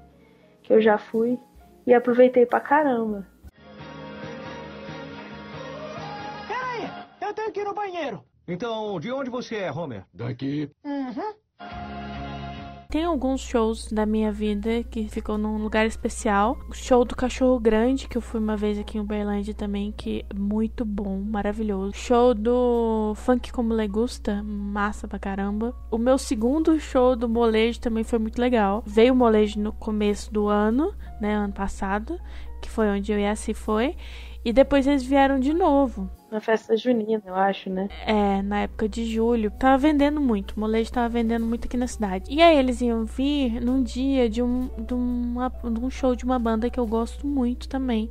que 0.63 0.73
eu 0.73 0.81
já 0.81 0.97
fui. 0.97 1.39
E 1.87 1.93
aproveitei 1.93 2.47
pra 2.47 2.61
caramba. 2.61 3.27
Eu 7.25 7.35
tenho 7.35 7.53
que 7.53 7.61
ir 7.61 7.65
no 7.65 7.75
banheiro. 7.75 8.23
Então, 8.47 9.01
de 9.01 9.11
onde 9.11 9.31
você 9.31 9.57
é, 9.57 9.73
Homer? 9.73 10.05
Daqui. 10.13 10.71
Tem 12.91 13.03
alguns 13.03 13.41
shows 13.41 13.91
da 13.91 14.07
minha 14.07 14.31
vida 14.31 14.85
que 14.85 15.09
ficam 15.09 15.37
num 15.37 15.57
lugar 15.57 15.85
especial. 15.85 16.57
O 16.69 16.73
show 16.73 17.05
do 17.05 17.17
Cachorro 17.17 17.59
Grande, 17.59 18.07
que 18.07 18.17
eu 18.17 18.23
fui 18.23 18.39
uma 18.39 18.57
vez 18.57 18.79
aqui 18.79 18.99
em 18.99 19.01
Uberlândia 19.01 19.53
também, 19.53 19.91
que 19.91 20.25
é 20.31 20.35
muito 20.35 20.85
bom, 20.85 21.19
maravilhoso. 21.19 21.93
Show 21.93 22.35
do 22.35 23.15
Funk 23.17 23.51
Como 23.51 23.75
Le 23.75 23.89
Gusta, 23.89 24.43
massa 24.45 25.09
pra 25.09 25.19
caramba. 25.19 25.75
O 25.91 25.99
meu 25.99 26.19
segundo 26.19 26.79
show 26.79 27.17
do 27.17 27.29
Molejo 27.29 27.81
também 27.81 28.05
foi 28.05 28.21
muito 28.21 28.41
legal. 28.41 28.85
Veio 28.87 29.13
o 29.13 29.17
Molejo 29.17 29.59
no 29.59 29.73
começo 29.73 30.33
do 30.33 30.47
ano, 30.47 30.95
né, 31.21 31.35
ano 31.35 31.53
passado, 31.53 32.17
que 32.63 32.71
foi 32.71 32.87
onde 32.89 33.11
eu 33.11 33.19
e 33.19 33.27
a 33.27 33.35
Si 33.35 33.55
foi. 33.55 33.97
E 34.45 34.53
depois 34.53 34.87
eles 34.87 35.05
vieram 35.05 35.41
de 35.41 35.55
novo. 35.55 36.11
Na 36.31 36.41
festa 36.41 36.77
junina, 36.77 37.23
eu 37.25 37.35
acho, 37.35 37.71
né? 37.71 37.89
É, 38.05 38.43
na 38.43 38.63
época 38.63 38.89
de 38.89 39.05
julho. 39.05 39.51
Tava 39.53 39.79
vendendo 39.79 40.21
muito. 40.21 40.53
O 40.53 40.61
molejo 40.61 40.93
tava 40.93 41.09
vendendo 41.09 41.47
muito 41.47 41.67
aqui 41.67 41.77
na 41.77 41.87
cidade. 41.87 42.27
E 42.29 42.43
aí 42.43 42.59
eles 42.59 42.81
iam 42.81 43.05
vir 43.05 43.61
num 43.61 43.83
dia 43.83 44.29
de 44.29 44.43
um, 44.43 44.69
de, 44.77 44.93
uma, 44.93 45.49
de 45.49 45.81
um 45.81 45.89
show 45.89 46.15
de 46.15 46.25
uma 46.25 46.39
banda 46.39 46.69
que 46.69 46.79
eu 46.79 46.87
gosto 46.87 47.27
muito 47.27 47.69
também. 47.69 48.11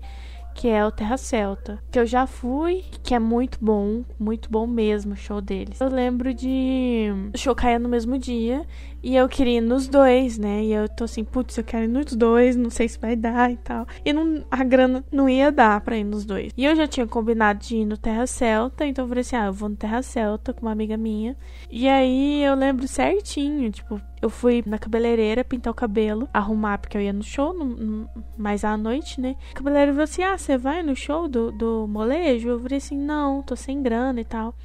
Que 0.56 0.70
é 0.70 0.86
o 0.86 0.92
Terra 0.92 1.18
Celta. 1.18 1.84
Que 1.92 2.00
eu 2.00 2.06
já 2.06 2.26
fui, 2.26 2.84
que 3.04 3.14
é 3.14 3.20
muito 3.20 3.58
bom. 3.62 4.04
Muito 4.18 4.50
bom 4.50 4.66
mesmo 4.66 5.14
o 5.14 5.18
show 5.18 5.42
deles. 5.42 5.82
Eu 5.82 5.90
lembro 5.90 6.34
de. 6.34 7.10
O 7.34 7.38
show 7.38 7.54
caia 7.54 7.78
no 7.78 7.90
mesmo 7.90 8.18
dia. 8.18 8.66
E 9.04 9.18
eu 9.18 9.28
queria 9.28 9.58
ir 9.58 9.62
nos 9.62 9.88
dois, 9.90 10.38
né? 10.38 10.64
E 10.64 10.72
eu 10.72 10.88
tô 10.88 11.04
assim, 11.04 11.26
putz, 11.26 11.58
eu 11.58 11.64
quero 11.66 11.84
ir 11.84 11.88
nos 11.90 12.16
dois, 12.16 12.56
não 12.56 12.70
sei 12.70 12.88
se 12.88 12.98
vai 12.98 13.18
dar 13.18 13.52
e 13.52 13.58
tal. 13.58 13.86
E 14.06 14.14
não, 14.14 14.46
a 14.50 14.64
grana 14.64 15.04
não 15.12 15.28
ia 15.28 15.52
dar 15.52 15.82
pra 15.82 15.98
ir 15.98 16.06
nos 16.06 16.24
dois. 16.24 16.54
E 16.56 16.64
eu 16.64 16.74
já 16.74 16.88
tinha 16.88 17.06
combinado 17.06 17.60
de 17.60 17.76
ir 17.76 17.86
no 17.86 17.98
Terra 17.98 18.26
Celta, 18.26 18.86
então 18.86 19.04
eu 19.04 19.10
falei 19.10 19.22
assim: 19.22 19.36
ah, 19.36 19.46
eu 19.48 19.54
vou 19.54 19.68
no 19.68 19.76
Terra 19.76 20.02
Celta 20.02 20.54
com 20.54 20.62
uma 20.62 20.72
amiga 20.72 20.96
minha. 20.96 21.36
E 21.70 21.86
aí 21.90 22.42
eu 22.44 22.56
lembro 22.56 22.88
certinho, 22.88 23.70
tipo, 23.72 24.00
eu 24.22 24.30
fui 24.30 24.64
na 24.66 24.80
cabeleireira 24.80 25.44
pintar 25.44 25.72
o 25.72 25.76
cabelo, 25.76 26.30
arrumar, 26.34 26.78
porque 26.78 26.96
eu 26.96 27.02
ia 27.02 27.12
no 27.12 27.24
show, 27.24 27.54
no, 27.54 27.66
no- 27.66 28.10
mais 28.38 28.64
à 28.64 28.78
noite, 28.78 29.20
né? 29.20 29.36
A 29.52 29.56
cabeleireira 29.56 29.92
falou 29.92 30.04
assim: 30.06 30.24
ah, 30.24 30.38
você 30.38 30.58
vai 30.58 30.82
no 30.82 30.96
show 30.96 31.28
do, 31.28 31.52
do 31.52 31.86
molejo? 31.90 32.48
Eu 32.48 32.60
falei 32.62 32.78
assim: 32.78 32.98
não, 32.98 33.42
tô 33.44 33.54
sem 33.54 33.84
grana 33.84 34.22
e 34.22 34.26
tal. 34.26 34.56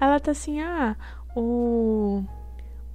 Ela 0.00 0.18
tá 0.18 0.32
assim: 0.32 0.60
ah, 0.60 0.96
o 1.36 2.24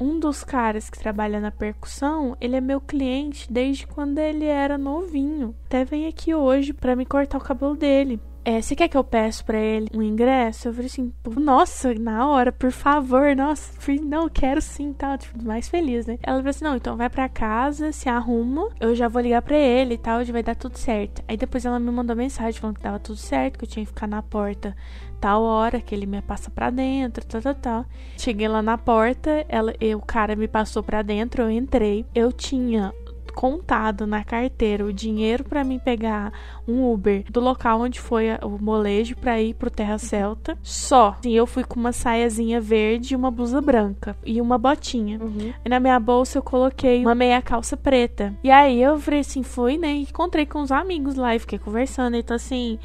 um 0.01 0.19
dos 0.19 0.43
caras 0.43 0.89
que 0.89 0.97
trabalha 0.97 1.39
na 1.39 1.51
percussão, 1.51 2.35
ele 2.41 2.55
é 2.55 2.61
meu 2.61 2.81
cliente 2.81 3.51
desde 3.51 3.85
quando 3.85 4.17
ele 4.17 4.45
era 4.45 4.77
novinho. 4.77 5.55
Até 5.65 5.85
vem 5.85 6.07
aqui 6.07 6.33
hoje 6.33 6.73
pra 6.73 6.95
me 6.95 7.05
cortar 7.05 7.37
o 7.37 7.43
cabelo 7.43 7.75
dele. 7.75 8.19
É, 8.43 8.59
você 8.59 8.75
quer 8.75 8.87
que 8.87 8.97
eu 8.97 9.03
peço 9.03 9.45
pra 9.45 9.59
ele 9.59 9.87
um 9.93 10.01
ingresso? 10.01 10.67
Eu 10.67 10.73
falei 10.73 10.87
assim, 10.87 11.13
nossa, 11.37 11.93
na 11.93 12.27
hora, 12.27 12.51
por 12.51 12.71
favor, 12.71 13.35
nossa, 13.35 13.71
não, 14.01 14.27
quero 14.27 14.59
sim, 14.59 14.91
tal, 14.93 15.15
tipo, 15.15 15.43
mais 15.43 15.69
feliz, 15.69 16.07
né? 16.07 16.17
Ela 16.23 16.37
falou 16.37 16.49
assim, 16.49 16.63
não, 16.63 16.75
então 16.75 16.97
vai 16.97 17.07
pra 17.07 17.29
casa, 17.29 17.91
se 17.91 18.09
arruma, 18.09 18.69
eu 18.79 18.95
já 18.95 19.07
vou 19.07 19.21
ligar 19.21 19.43
pra 19.43 19.55
ele 19.55 19.93
e 19.93 19.97
tal, 19.99 20.25
vai 20.25 20.41
dar 20.41 20.55
tudo 20.55 20.75
certo. 20.75 21.21
Aí 21.27 21.37
depois 21.37 21.65
ela 21.65 21.79
me 21.79 21.91
mandou 21.91 22.15
mensagem 22.15 22.59
falando 22.59 22.77
que 22.77 22.81
tava 22.81 22.97
tudo 22.97 23.17
certo, 23.17 23.59
que 23.59 23.65
eu 23.65 23.69
tinha 23.69 23.85
que 23.85 23.91
ficar 23.91 24.07
na 24.07 24.23
porta 24.23 24.75
tal 25.21 25.43
hora, 25.43 25.79
que 25.79 25.93
ele 25.93 26.07
me 26.07 26.21
passa 26.21 26.49
pra 26.49 26.71
dentro, 26.71 27.23
tal, 27.25 27.41
tal, 27.41 27.55
tal. 27.55 27.85
Cheguei 28.17 28.47
lá 28.47 28.61
na 28.61 28.77
porta, 28.77 29.45
ela, 29.47 29.73
eu, 29.79 29.99
o 29.99 30.05
cara 30.05 30.35
me 30.35 30.47
passou 30.47 30.81
pra 30.81 31.03
dentro, 31.03 31.43
eu 31.43 31.51
entrei, 31.51 32.03
eu 32.15 32.33
tinha 32.33 32.91
contado 33.31 34.05
na 34.05 34.23
carteira 34.23 34.85
o 34.85 34.91
dinheiro 34.91 35.43
pra 35.43 35.63
mim 35.63 35.79
pegar 35.79 36.33
um 36.67 36.91
Uber 36.91 37.23
do 37.29 37.39
local 37.39 37.79
onde 37.79 37.99
foi 37.99 38.25
o 38.43 38.61
molejo 38.61 39.15
pra 39.15 39.41
ir 39.41 39.53
pro 39.53 39.71
Terra 39.71 39.97
Celta. 39.97 40.57
Só. 40.61 41.15
E 41.23 41.33
eu 41.35 41.47
fui 41.47 41.63
com 41.63 41.79
uma 41.79 41.93
saiazinha 41.93 42.59
verde 42.59 43.13
e 43.13 43.15
uma 43.15 43.31
blusa 43.31 43.61
branca 43.61 44.17
e 44.25 44.41
uma 44.41 44.57
botinha. 44.57 45.19
E 45.63 45.69
na 45.69 45.79
minha 45.79 45.99
bolsa 45.99 46.39
eu 46.39 46.43
coloquei 46.43 47.01
uma 47.01 47.15
meia 47.15 47.41
calça 47.41 47.77
preta. 47.77 48.35
E 48.43 48.51
aí 48.51 48.81
eu 48.81 48.99
falei 48.99 49.21
assim, 49.21 49.43
fui, 49.43 49.77
né? 49.77 49.93
E 49.93 50.01
encontrei 50.01 50.45
com 50.45 50.61
os 50.61 50.71
amigos 50.71 51.15
lá 51.15 51.33
e 51.33 51.39
fiquei 51.39 51.57
conversando. 51.57 52.17
Então 52.17 52.35
assim. 52.35 52.77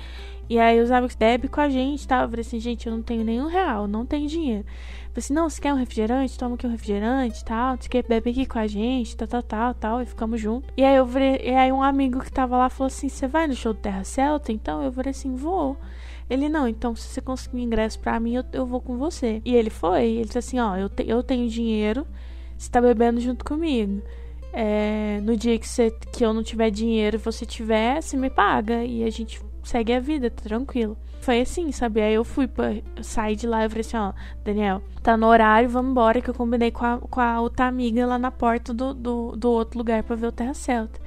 E 0.49 0.59
aí 0.59 0.81
os 0.81 0.91
amigos 0.91 1.15
bebe 1.17 1.49
com 1.49 1.61
a 1.61 1.69
gente 1.69 2.07
tal. 2.07 2.23
Eu 2.23 2.29
falei 2.29 2.41
assim, 2.43 2.61
gente, 2.61 2.87
eu 2.87 2.93
não 2.95 3.03
tenho 3.03 3.25
nenhum 3.25 3.47
real, 3.47 3.87
não 3.89 4.07
tenho 4.07 4.29
dinheiro. 4.29 4.61
Eu 4.61 5.09
falei 5.09 5.19
assim, 5.19 5.35
não, 5.35 5.49
você 5.49 5.61
quer 5.61 5.73
um 5.73 5.77
refrigerante? 5.77 6.39
Toma 6.39 6.55
aqui 6.55 6.67
um 6.67 6.71
refrigerante 6.71 7.45
tal. 7.45 7.77
Você 7.77 7.89
quer 7.89 8.05
bebe 8.07 8.31
aqui 8.31 8.47
com 8.47 8.59
a 8.59 8.67
gente, 8.67 9.17
tal, 9.17 9.27
tal, 9.29 9.43
tal, 9.43 9.75
tal. 9.75 10.03
E 10.03 10.07
ficamos 10.07 10.41
juntos. 10.41 10.71
E 10.77 10.85
aí 10.85 10.97
eu 10.97 11.07
falei, 11.07 11.41
e 11.43 11.51
aí 11.55 11.73
um 11.73 11.83
amigo 11.83 12.21
que 12.21 12.31
tava 12.33 12.57
lá 12.57 12.69
falou 12.69 12.87
assim, 12.89 13.09
você 13.09 13.27
vai 13.27 13.47
no 13.47 13.55
show 13.55 13.73
do 13.73 13.81
Terra 13.81 14.05
Celta? 14.05 14.53
Então 14.53 14.83
eu 14.83 14.93
falei 14.93 15.11
assim, 15.11 15.35
vou. 15.35 15.77
Ele, 16.29 16.49
não, 16.49 16.67
então 16.69 16.95
se 16.97 17.09
você 17.09 17.21
conseguir 17.21 17.63
ingresso 17.63 17.99
pra 18.01 18.19
mim, 18.19 18.35
eu, 18.35 18.45
eu 18.53 18.67
vou 18.67 18.81
com 18.81 18.97
você. 18.97 19.41
E 19.45 19.55
ele 19.55 19.71
foi, 19.71 20.05
ele 20.07 20.25
disse 20.25 20.39
assim, 20.39 20.59
ó, 20.59 20.77
eu, 20.77 20.89
te- 20.89 21.05
eu 21.09 21.23
tenho 21.23 21.49
dinheiro, 21.49 22.07
você 22.57 22.71
tá 22.71 22.81
bebendo 22.81 23.21
junto 23.21 23.45
comigo. 23.45 24.03
É, 24.53 25.21
no 25.23 25.37
dia 25.37 25.59
que, 25.59 25.69
você, 25.69 25.91
que 26.13 26.25
eu 26.25 26.33
não 26.33 26.43
tiver 26.43 26.71
dinheiro 26.71 27.19
você 27.19 27.45
tiver, 27.45 28.01
você 28.01 28.17
me 28.17 28.31
paga. 28.31 28.85
E 28.85 29.05
a 29.05 29.11
gente 29.11 29.41
segue 29.63 29.93
a 29.93 30.01
vida, 30.01 30.31
tá 30.31 30.43
tranquilo. 30.43 30.97
Foi 31.21 31.41
assim, 31.41 31.73
sabe? 31.73 32.01
Aí 32.01 32.15
eu 32.15 32.25
fui, 32.25 32.47
pra, 32.47 32.73
eu 32.73 33.03
saí 33.03 33.35
de 33.35 33.47
lá 33.47 33.65
e 33.65 33.69
falei 33.69 33.81
assim, 33.81 33.97
ó, 33.97 34.13
Daniel, 34.45 34.81
tá 35.03 35.17
no 35.17 35.27
horário, 35.27 35.69
vamos 35.69 35.91
embora, 35.91 36.21
que 36.21 36.31
eu 36.31 36.35
combinei 36.35 36.71
com 36.71 36.85
a, 36.85 36.99
com 36.99 37.21
a 37.21 37.41
outra 37.41 37.67
amiga 37.67 38.07
lá 38.07 38.19
na 38.19 38.31
porta 38.31 38.73
do, 38.73 38.95
do, 38.95 39.37
do 39.37 39.51
outro 39.51 39.79
lugar 39.79 40.03
pra 40.05 40.15
ver 40.15 40.29
o 40.29 40.33
Terra 40.33 40.55
Celta. 40.55 41.01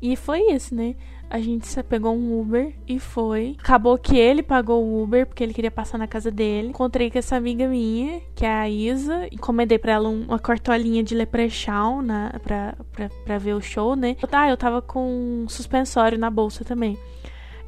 E 0.00 0.16
foi 0.16 0.40
isso, 0.52 0.74
né? 0.74 0.94
A 1.30 1.38
gente 1.40 1.82
pegou 1.84 2.14
um 2.14 2.40
Uber 2.40 2.74
e 2.86 2.98
foi. 2.98 3.56
Acabou 3.58 3.98
que 3.98 4.16
ele 4.16 4.42
pagou 4.42 4.84
o 4.84 5.02
Uber 5.02 5.26
porque 5.26 5.42
ele 5.42 5.54
queria 5.54 5.70
passar 5.70 5.98
na 5.98 6.06
casa 6.06 6.30
dele. 6.30 6.68
Encontrei 6.68 7.10
com 7.10 7.18
essa 7.18 7.36
amiga 7.36 7.68
minha, 7.68 8.20
que 8.34 8.44
é 8.44 8.52
a 8.52 8.68
Isa, 8.68 9.28
encomendei 9.32 9.78
pra 9.78 9.92
ela 9.92 10.08
uma 10.08 10.38
cartolinha 10.38 11.02
de 11.02 11.14
Leprechaun 11.14 12.02
na, 12.02 12.34
pra, 12.42 12.74
pra, 12.92 13.08
pra 13.24 13.38
ver 13.38 13.54
o 13.54 13.60
show, 13.60 13.94
né? 13.94 14.16
Ah, 14.32 14.48
eu 14.48 14.56
tava 14.56 14.80
com 14.80 15.44
um 15.44 15.48
suspensório 15.48 16.18
na 16.18 16.30
bolsa 16.30 16.64
também. 16.64 16.98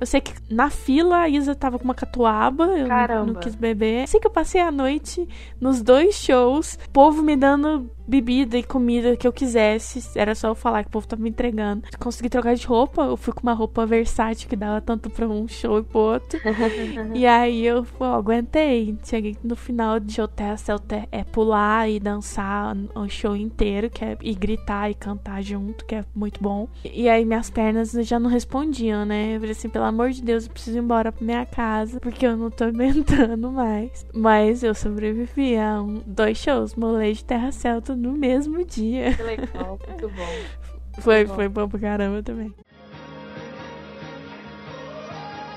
Eu 0.01 0.07
sei 0.07 0.23
que 0.23 0.33
na 0.49 0.71
fila 0.71 1.19
a 1.19 1.29
Isa 1.29 1.55
tava 1.55 1.79
com 1.79 1.85
uma 1.85 1.95
catuaba, 1.95 2.65
eu 2.65 2.89
não, 2.89 3.27
não 3.27 3.35
quis 3.35 3.55
beber. 3.55 4.09
Sei 4.09 4.19
que 4.19 4.27
eu 4.27 4.31
passei 4.31 4.59
a 4.59 4.71
noite 4.71 5.29
nos 5.61 5.83
dois 5.83 6.15
shows, 6.15 6.79
povo 6.91 7.23
me 7.23 7.37
dando 7.37 7.91
bebida 8.11 8.59
e 8.59 8.63
comida 8.63 9.17
que 9.17 9.27
eu 9.27 9.33
quisesse. 9.33 10.19
Era 10.19 10.35
só 10.35 10.49
eu 10.49 10.55
falar 10.55 10.83
que 10.83 10.89
o 10.89 10.93
povo 10.93 11.07
tava 11.07 11.23
me 11.23 11.31
entregando. 11.31 11.85
Consegui 11.99 12.29
trocar 12.29 12.55
de 12.55 12.67
roupa, 12.67 13.03
eu 13.03 13.17
fui 13.17 13.33
com 13.33 13.43
uma 13.43 13.55
roupa 13.55 13.87
versátil 13.87 14.49
que 14.49 14.57
dava 14.57 14.81
tanto 14.81 15.09
pra 15.09 15.29
um 15.29 15.47
show 15.47 15.79
e 15.79 15.83
pro 15.83 15.99
outro. 15.99 16.41
e 17.15 17.27
aí 17.27 17.65
eu 17.65 17.85
pô, 17.85 18.05
aguentei. 18.05 18.97
Cheguei 19.05 19.37
no 19.43 19.55
final 19.55 20.01
de 20.01 20.15
show 20.15 20.27
testa 20.27 20.81
é 21.13 21.23
pular 21.23 21.89
e 21.89 22.01
dançar 22.01 22.77
o 22.95 23.09
show 23.09 23.37
inteiro, 23.37 23.89
que 23.89 24.05
é 24.05 24.17
e 24.21 24.35
gritar 24.35 24.91
e 24.91 24.95
cantar 24.95 25.43
junto, 25.43 25.85
que 25.85 25.95
é 25.95 26.05
muito 26.15 26.43
bom. 26.43 26.69
E 26.85 27.09
aí 27.09 27.25
minhas 27.25 27.51
pernas 27.51 27.93
já 27.93 28.19
não 28.19 28.29
respondiam, 28.29 29.05
né? 29.05 29.37
Eu 29.37 29.41
falei 29.41 29.53
assim, 29.53 29.69
pelo 29.69 29.85
amor 29.85 30.11
de 30.11 30.23
Deus, 30.23 30.47
eu 30.47 30.51
preciso 30.51 30.79
ir 30.79 30.81
embora 30.81 31.13
pra 31.13 31.25
minha 31.25 31.47
casa, 31.47 32.01
porque 32.01 32.27
eu 32.27 32.37
não 32.37 32.51
tô 32.51 32.65
aguentando 32.71 33.53
mais. 33.53 34.07
Mas 34.13 34.63
eu 34.63 34.75
sobrevivi 34.75 35.57
a 35.57 35.81
um, 35.83 36.03
dois 36.07 36.39
shows, 36.39 36.75
molejo 36.75 37.21
e 37.21 37.25
terra 37.25 37.53
celta 37.53 37.95
no 38.01 38.13
mesmo 38.13 38.65
dia. 38.65 39.15
Que 39.15 39.23
legal, 39.23 39.79
muito 39.87 40.09
bom. 40.09 40.61
Foi, 41.01 41.25
bom. 41.25 41.35
foi 41.35 41.49
bom 41.49 41.69
pra 41.69 41.79
caramba 41.79 42.23
também. 42.23 42.53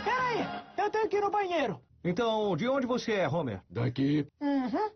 Peraí, 0.06 0.47
eu 0.77 0.89
tenho 0.89 1.10
que 1.10 1.17
ir 1.17 1.21
no 1.21 1.32
banheiro. 1.32 1.79
Então, 2.03 2.56
de 2.56 2.67
onde 2.67 2.86
você 2.86 3.13
é, 3.13 3.27
Homer? 3.27 3.62
Daqui. 3.69 4.27
Uhum. 4.39 4.89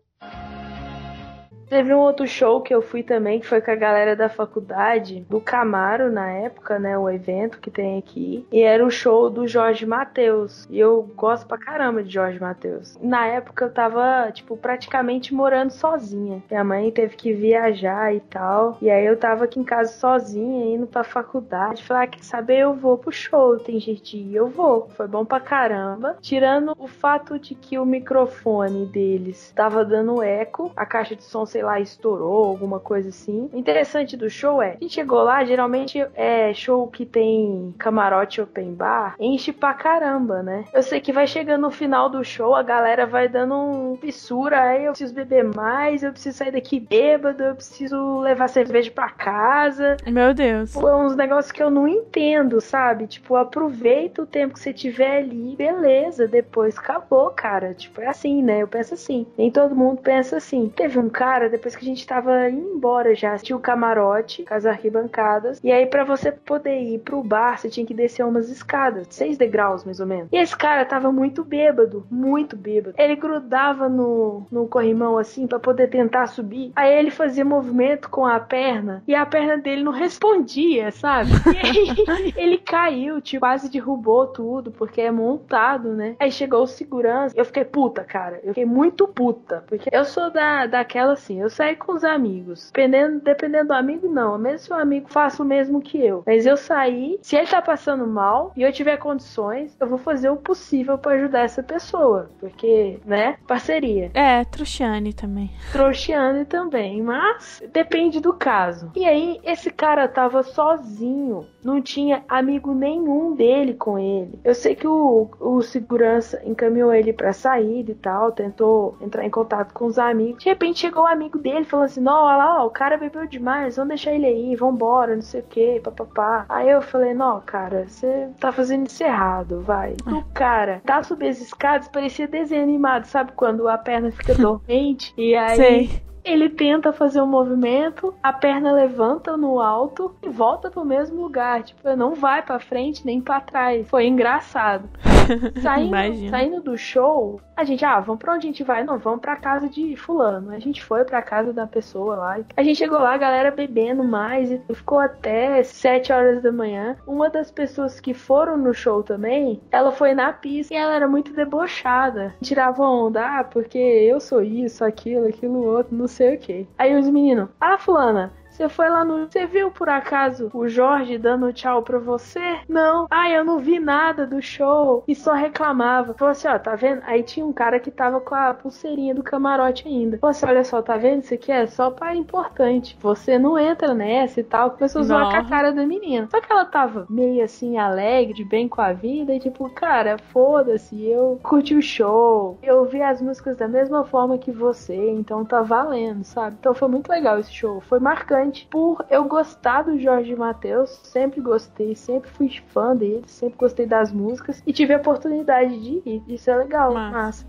Teve 1.68 1.92
um 1.92 1.98
outro 1.98 2.26
show 2.26 2.60
que 2.62 2.74
eu 2.74 2.80
fui 2.80 3.02
também, 3.02 3.40
que 3.40 3.46
foi 3.46 3.60
com 3.60 3.70
a 3.70 3.76
galera 3.76 4.16
da 4.16 4.28
faculdade, 4.28 5.26
do 5.28 5.40
Camaro 5.40 6.10
na 6.10 6.30
época, 6.30 6.78
né? 6.78 6.96
O 6.96 7.10
evento 7.10 7.60
que 7.60 7.70
tem 7.70 7.98
aqui. 7.98 8.46
E 8.50 8.62
era 8.62 8.84
o 8.84 8.90
show 8.90 9.28
do 9.28 9.46
Jorge 9.46 9.84
Matheus. 9.84 10.66
E 10.70 10.78
eu 10.78 11.02
gosto 11.14 11.46
pra 11.46 11.58
caramba 11.58 12.02
de 12.02 12.10
Jorge 12.10 12.40
Matheus. 12.40 12.96
Na 13.02 13.26
época 13.26 13.66
eu 13.66 13.70
tava, 13.70 14.30
tipo, 14.32 14.56
praticamente 14.56 15.34
morando 15.34 15.70
sozinha. 15.70 16.42
Minha 16.50 16.64
mãe 16.64 16.90
teve 16.90 17.16
que 17.16 17.32
viajar 17.32 18.14
e 18.14 18.20
tal. 18.20 18.78
E 18.80 18.90
aí 18.90 19.04
eu 19.04 19.16
tava 19.16 19.44
aqui 19.44 19.60
em 19.60 19.64
casa 19.64 19.92
sozinha, 19.92 20.74
indo 20.74 20.86
pra 20.86 21.04
faculdade. 21.04 21.84
Falei, 21.84 22.04
ah, 22.04 22.06
quer 22.06 22.22
saber? 22.22 22.60
Eu 22.60 22.74
vou 22.74 22.96
pro 22.96 23.12
show. 23.12 23.58
Tem 23.58 23.78
gente 23.78 24.16
ir, 24.16 24.34
eu 24.34 24.46
vou. 24.48 24.88
Foi 24.96 25.06
bom 25.06 25.24
pra 25.24 25.40
caramba. 25.40 26.16
Tirando 26.20 26.74
o 26.78 26.86
fato 26.86 27.38
de 27.38 27.54
que 27.54 27.78
o 27.78 27.84
microfone 27.84 28.86
deles 28.86 29.52
tava 29.54 29.84
dando 29.84 30.22
eco, 30.22 30.72
a 30.74 30.86
caixa 30.86 31.14
de 31.14 31.22
som, 31.22 31.44
sei 31.58 31.64
lá, 31.64 31.80
estourou, 31.80 32.44
alguma 32.44 32.78
coisa 32.78 33.08
assim. 33.08 33.50
O 33.52 33.58
interessante 33.58 34.16
do 34.16 34.30
show 34.30 34.62
é, 34.62 34.76
a 34.76 34.76
gente 34.80 34.94
chegou 34.94 35.22
lá, 35.24 35.44
geralmente 35.44 35.98
é 36.14 36.54
show 36.54 36.86
que 36.86 37.04
tem 37.04 37.74
camarote 37.76 38.40
open 38.40 38.74
bar, 38.74 39.16
enche 39.18 39.52
pra 39.52 39.74
caramba, 39.74 40.40
né? 40.40 40.64
Eu 40.72 40.84
sei 40.84 41.00
que 41.00 41.12
vai 41.12 41.26
chegando 41.26 41.62
no 41.62 41.70
final 41.70 42.08
do 42.08 42.22
show, 42.22 42.54
a 42.54 42.62
galera 42.62 43.06
vai 43.06 43.28
dando 43.28 43.54
um 43.56 43.96
fissura, 43.96 44.62
aí 44.62 44.84
eu 44.84 44.92
preciso 44.92 45.12
beber 45.12 45.44
mais, 45.44 46.04
eu 46.04 46.12
preciso 46.12 46.38
sair 46.38 46.52
daqui 46.52 46.78
bêbado, 46.78 47.42
eu 47.42 47.56
preciso 47.56 48.20
levar 48.20 48.48
cerveja 48.48 48.92
pra 48.92 49.10
casa. 49.10 49.96
Meu 50.06 50.32
Deus. 50.32 50.72
Pô, 50.72 50.88
é 50.88 50.94
uns 50.94 51.16
negócios 51.16 51.50
que 51.50 51.62
eu 51.62 51.70
não 51.70 51.88
entendo, 51.88 52.60
sabe? 52.60 53.08
Tipo, 53.08 53.34
aproveita 53.34 54.22
o 54.22 54.26
tempo 54.26 54.54
que 54.54 54.60
você 54.60 54.72
tiver 54.72 55.18
ali, 55.18 55.56
beleza, 55.56 56.28
depois 56.28 56.78
acabou, 56.78 57.30
cara. 57.30 57.74
Tipo, 57.74 58.00
é 58.00 58.06
assim, 58.06 58.44
né? 58.44 58.62
Eu 58.62 58.68
penso 58.68 58.94
assim. 58.94 59.26
Nem 59.36 59.50
todo 59.50 59.74
mundo 59.74 60.00
pensa 60.00 60.36
assim. 60.36 60.68
Teve 60.68 60.98
um 60.98 61.08
cara, 61.08 61.47
depois 61.48 61.74
que 61.74 61.84
a 61.84 61.88
gente 61.88 62.06
tava 62.06 62.48
indo 62.48 62.76
embora 62.76 63.14
já, 63.14 63.36
tinha 63.38 63.56
o 63.56 63.60
camarote, 63.60 64.44
com 64.44 64.54
as 64.54 64.66
arquibancadas, 64.66 65.60
e 65.62 65.72
aí 65.72 65.86
pra 65.86 66.04
você 66.04 66.30
poder 66.30 66.80
ir 66.80 67.00
pro 67.00 67.22
bar, 67.22 67.58
você 67.58 67.68
tinha 67.68 67.86
que 67.86 67.94
descer 67.94 68.24
umas 68.24 68.48
escadas, 68.48 69.06
seis 69.10 69.36
degraus 69.36 69.84
mais 69.84 70.00
ou 70.00 70.06
menos. 70.06 70.28
E 70.32 70.36
esse 70.36 70.56
cara 70.56 70.84
tava 70.84 71.10
muito 71.10 71.44
bêbado, 71.44 72.06
muito 72.10 72.56
bêbado. 72.56 72.94
Ele 72.98 73.16
grudava 73.16 73.88
no, 73.88 74.46
no 74.50 74.66
corrimão 74.68 75.18
assim 75.18 75.46
pra 75.46 75.58
poder 75.58 75.88
tentar 75.88 76.26
subir, 76.26 76.72
aí 76.74 76.92
ele 76.92 77.10
fazia 77.10 77.44
movimento 77.44 78.08
com 78.08 78.26
a 78.26 78.38
perna, 78.38 79.02
e 79.06 79.14
a 79.14 79.26
perna 79.26 79.58
dele 79.58 79.82
não 79.82 79.92
respondia, 79.92 80.90
sabe? 80.90 81.30
E 81.52 81.66
aí 81.66 82.32
ele 82.36 82.58
caiu, 82.58 83.20
tipo, 83.20 83.40
quase 83.40 83.70
derrubou 83.70 84.26
tudo, 84.26 84.70
porque 84.70 85.00
é 85.00 85.10
montado, 85.10 85.94
né? 85.94 86.16
Aí 86.18 86.30
chegou 86.30 86.62
o 86.62 86.66
segurança, 86.66 87.34
eu 87.36 87.44
fiquei 87.44 87.64
puta, 87.64 88.04
cara. 88.04 88.40
Eu 88.42 88.48
fiquei 88.48 88.64
muito 88.64 89.06
puta, 89.08 89.64
porque 89.66 89.88
eu 89.92 90.04
sou 90.04 90.30
da, 90.30 90.66
daquela 90.66 91.12
assim, 91.12 91.37
eu 91.38 91.50
saí 91.50 91.76
com 91.76 91.92
os 91.92 92.04
amigos. 92.04 92.70
Dependendo, 92.72 93.20
dependendo 93.20 93.68
do 93.68 93.74
amigo, 93.74 94.08
não. 94.08 94.38
Mesmo 94.38 94.58
se 94.58 94.72
o 94.72 94.76
amigo 94.76 95.08
faça 95.08 95.42
o 95.42 95.46
mesmo 95.46 95.80
que 95.80 95.98
eu. 95.98 96.22
Mas 96.26 96.46
eu 96.46 96.56
saí, 96.56 97.18
se 97.22 97.36
ele 97.36 97.46
tá 97.46 97.60
passando 97.60 98.06
mal 98.06 98.52
e 98.56 98.62
eu 98.62 98.72
tiver 98.72 98.96
condições, 98.96 99.76
eu 99.78 99.86
vou 99.86 99.98
fazer 99.98 100.30
o 100.30 100.36
possível 100.36 100.96
pra 100.96 101.12
ajudar 101.12 101.40
essa 101.40 101.62
pessoa. 101.62 102.30
Porque, 102.40 102.98
né? 103.04 103.36
Parceria. 103.46 104.10
É, 104.14 104.44
Truxiane 104.44 105.12
também. 105.12 105.50
Trouxiane 105.72 106.44
também, 106.44 107.02
mas 107.02 107.62
depende 107.72 108.20
do 108.20 108.32
caso. 108.32 108.90
E 108.94 109.04
aí, 109.04 109.40
esse 109.44 109.70
cara 109.70 110.08
tava 110.08 110.42
sozinho, 110.42 111.46
não 111.62 111.82
tinha 111.82 112.24
amigo 112.28 112.72
nenhum 112.74 113.34
dele 113.34 113.74
com 113.74 113.98
ele. 113.98 114.38
Eu 114.44 114.54
sei 114.54 114.74
que 114.74 114.86
o, 114.86 115.28
o 115.40 115.60
segurança 115.62 116.40
encaminhou 116.44 116.92
ele 116.92 117.12
pra 117.12 117.32
saída 117.32 117.90
e 117.90 117.94
tal, 117.94 118.32
tentou 118.32 118.96
entrar 119.00 119.24
em 119.24 119.30
contato 119.30 119.72
com 119.72 119.86
os 119.86 119.98
amigos. 119.98 120.42
De 120.42 120.48
repente 120.48 120.80
chegou 120.80 121.02
o 121.02 121.06
amigo 121.06 121.27
dele 121.36 121.64
falando 121.64 121.86
assim: 121.86 122.00
Não, 122.00 122.24
olha 122.24 122.36
lá, 122.36 122.62
ó, 122.62 122.66
o 122.66 122.70
cara 122.70 122.96
bebeu 122.96 123.26
demais, 123.26 123.76
vamos 123.76 123.88
deixar 123.88 124.12
ele 124.12 124.26
aí, 124.26 124.54
vambora, 124.54 125.14
não 125.16 125.22
sei 125.22 125.40
o 125.40 125.44
que, 125.44 125.80
papapá. 125.80 126.46
Aí 126.48 126.70
eu 126.70 126.80
falei: 126.80 127.12
Não, 127.12 127.40
cara, 127.40 127.86
você 127.88 128.30
tá 128.38 128.52
fazendo 128.52 128.86
isso 128.86 129.02
errado, 129.02 129.60
vai. 129.60 129.96
O 130.06 130.22
cara 130.32 130.80
tá 130.86 131.02
subindo 131.02 131.30
as 131.30 131.40
escadas, 131.40 131.88
parecia 131.88 132.28
desenho 132.28 132.62
animado, 132.62 133.04
sabe? 133.06 133.32
Quando 133.32 133.68
a 133.68 133.76
perna 133.76 134.12
fica 134.12 134.34
dormente 134.40 135.12
e 135.16 135.34
aí. 135.34 135.56
Sei. 135.56 136.08
Ele 136.24 136.50
tenta 136.50 136.92
fazer 136.92 137.22
um 137.22 137.26
movimento, 137.26 138.14
a 138.22 138.34
perna 138.34 138.70
levanta 138.70 139.34
no 139.34 139.60
alto 139.60 140.14
e 140.22 140.28
volta 140.28 140.70
pro 140.70 140.84
mesmo 140.84 141.22
lugar. 141.22 141.62
Tipo, 141.62 141.96
não 141.96 142.14
vai 142.14 142.42
pra 142.42 142.58
frente 142.58 143.06
nem 143.06 143.18
pra 143.18 143.40
trás. 143.40 143.88
Foi 143.88 144.06
engraçado. 144.06 144.86
Saindo, 145.62 146.30
saindo 146.30 146.60
do 146.62 146.76
show, 146.76 147.40
a 147.56 147.64
gente, 147.64 147.84
ah, 147.84 148.00
vamos 148.00 148.20
pra 148.20 148.34
onde 148.34 148.46
a 148.46 148.50
gente 148.50 148.62
vai? 148.62 148.84
Não, 148.84 148.98
vamos 148.98 149.20
pra 149.20 149.36
casa 149.36 149.68
de 149.68 149.96
fulano. 149.96 150.52
A 150.52 150.58
gente 150.58 150.82
foi 150.82 151.04
pra 151.04 151.20
casa 151.20 151.52
da 151.52 151.66
pessoa 151.66 152.16
lá. 152.16 152.38
A 152.56 152.62
gente 152.62 152.78
chegou 152.78 152.98
lá, 152.98 153.14
a 153.14 153.18
galera 153.18 153.50
bebendo 153.50 154.04
mais 154.04 154.50
e 154.50 154.60
ficou 154.72 154.98
até 154.98 155.62
7 155.62 156.12
horas 156.12 156.42
da 156.42 156.52
manhã. 156.52 156.96
Uma 157.06 157.28
das 157.28 157.50
pessoas 157.50 158.00
que 158.00 158.14
foram 158.14 158.56
no 158.56 158.72
show 158.72 159.02
também, 159.02 159.60
ela 159.70 159.90
foi 159.90 160.14
na 160.14 160.32
pista 160.32 160.72
e 160.72 160.76
ela 160.76 160.94
era 160.94 161.08
muito 161.08 161.32
debochada. 161.32 162.34
Tirava 162.42 162.82
onda, 162.82 163.40
ah, 163.40 163.44
porque 163.44 163.78
eu 163.78 164.20
sou 164.20 164.42
isso, 164.42 164.84
aquilo, 164.84 165.26
aquilo 165.26 165.64
outro, 165.64 165.96
não 165.96 166.06
sei 166.06 166.36
o 166.36 166.38
que. 166.38 166.68
Aí 166.78 166.96
os 166.96 167.08
meninos, 167.08 167.48
ah, 167.60 167.78
fulana, 167.78 168.32
você 168.58 168.68
foi 168.68 168.88
lá 168.88 169.04
no. 169.04 169.30
Você 169.30 169.46
viu 169.46 169.70
por 169.70 169.88
acaso 169.88 170.50
o 170.52 170.68
Jorge 170.68 171.16
dando 171.16 171.52
tchau 171.52 171.80
pra 171.80 171.98
você? 171.98 172.58
Não. 172.68 173.06
Ai, 173.08 173.38
eu 173.38 173.44
não 173.44 173.60
vi 173.60 173.78
nada 173.78 174.26
do 174.26 174.42
show. 174.42 175.04
E 175.06 175.14
só 175.14 175.32
reclamava. 175.32 176.12
Falou 176.14 176.32
assim: 176.32 176.48
ó, 176.48 176.58
tá 176.58 176.74
vendo? 176.74 177.00
Aí 177.06 177.22
tinha 177.22 177.46
um 177.46 177.52
cara 177.52 177.78
que 177.78 177.90
tava 177.90 178.20
com 178.20 178.34
a 178.34 178.52
pulseirinha 178.52 179.14
do 179.14 179.22
camarote 179.22 179.86
ainda. 179.86 180.18
Falou 180.18 180.32
assim: 180.32 180.46
olha 180.46 180.64
só, 180.64 180.82
tá 180.82 180.96
vendo? 180.96 181.22
Isso 181.22 181.34
aqui 181.34 181.52
é 181.52 181.68
só 181.68 181.90
pra 181.92 182.16
importante. 182.16 182.98
Você 183.00 183.38
não 183.38 183.56
entra 183.56 183.94
nessa 183.94 184.40
e 184.40 184.44
tal. 184.44 184.72
Começou 184.72 185.02
a 185.02 185.04
zoar 185.04 185.30
com 185.30 185.36
a 185.36 185.44
cara 185.44 185.70
da 185.70 185.86
menina. 185.86 186.26
Só 186.28 186.40
que 186.40 186.50
ela 186.50 186.64
tava 186.64 187.06
meio 187.08 187.44
assim, 187.44 187.78
alegre, 187.78 188.34
de 188.34 188.44
bem 188.44 188.68
com 188.68 188.80
a 188.80 188.92
vida. 188.92 189.32
E 189.32 189.38
tipo, 189.38 189.70
cara, 189.70 190.16
foda-se. 190.32 191.00
Eu 191.06 191.38
curti 191.44 191.76
o 191.76 191.82
show. 191.82 192.58
Eu 192.60 192.78
ouvi 192.78 193.00
as 193.00 193.22
músicas 193.22 193.56
da 193.56 193.68
mesma 193.68 194.04
forma 194.04 194.36
que 194.36 194.50
você. 194.50 195.10
Então 195.10 195.44
tá 195.44 195.62
valendo, 195.62 196.24
sabe? 196.24 196.56
Então 196.58 196.74
foi 196.74 196.88
muito 196.88 197.08
legal 197.08 197.38
esse 197.38 197.52
show. 197.52 197.80
Foi 197.82 198.00
marcante 198.00 198.47
por 198.70 199.04
eu 199.10 199.24
gostar 199.24 199.82
do 199.82 199.98
Jorge 199.98 200.34
Matheus. 200.34 200.90
Sempre 201.04 201.40
gostei, 201.40 201.94
sempre 201.94 202.30
fui 202.30 202.48
fã 202.68 202.94
dele, 202.94 203.24
sempre 203.26 203.58
gostei 203.58 203.86
das 203.86 204.12
músicas 204.12 204.62
e 204.66 204.72
tive 204.72 204.94
a 204.94 204.98
oportunidade 204.98 205.78
de 205.80 206.02
ir. 206.08 206.22
Isso 206.28 206.50
é 206.50 206.56
legal, 206.56 206.92
Massa. 206.94 207.16
massa. 207.16 207.46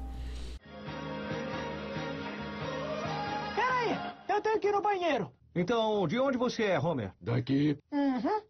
Peraí, 3.55 3.97
eu 4.27 4.41
tenho 4.41 4.59
que 4.59 4.67
ir 4.67 4.71
no 4.71 4.81
banheiro. 4.81 5.31
Então, 5.55 6.07
de 6.07 6.19
onde 6.19 6.38
você 6.38 6.63
é, 6.63 6.79
Homer? 6.79 7.12
Daqui. 7.19 7.77
Uhum. 7.91 8.41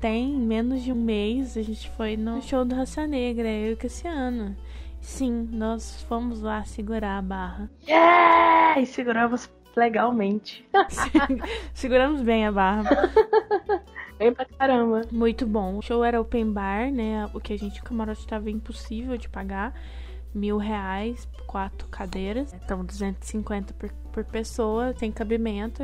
Tem 0.00 0.34
menos 0.34 0.82
de 0.82 0.92
um 0.92 0.96
mês 0.96 1.56
a 1.56 1.62
gente 1.62 1.88
foi 1.90 2.16
no 2.16 2.42
show 2.42 2.64
do 2.64 2.74
Raça 2.74 3.06
Negra, 3.06 3.48
eu 3.48 3.72
e 3.72 3.76
Cassiano. 3.76 4.56
Sim, 5.00 5.48
nós 5.52 6.02
fomos 6.02 6.42
lá 6.42 6.64
segurar 6.64 7.18
a 7.18 7.22
barra. 7.22 7.70
Yeah! 7.88 8.80
E 8.80 8.86
seguramos 8.86 9.48
legalmente. 9.76 10.66
Seguramos 11.74 12.22
bem 12.22 12.46
a 12.46 12.52
barra. 12.52 12.84
Bem 14.18 14.32
pra 14.32 14.46
caramba. 14.46 15.02
Muito 15.12 15.46
bom. 15.46 15.76
O 15.76 15.82
show 15.82 16.02
era 16.02 16.18
open 16.18 16.50
bar, 16.50 16.90
né? 16.90 17.28
O 17.34 17.40
que 17.40 17.52
a 17.52 17.58
gente, 17.58 17.80
o 17.80 17.84
camarote 17.84 18.20
estava 18.20 18.50
impossível 18.50 19.18
de 19.18 19.28
pagar. 19.28 19.78
Mil 20.34 20.56
reais, 20.56 21.28
quatro 21.46 21.86
cadeiras. 21.88 22.54
Então, 22.54 22.82
250 22.82 23.74
por, 23.74 23.92
por 24.12 24.24
pessoa, 24.24 24.94
sem 24.96 25.12
cabimento. 25.12 25.82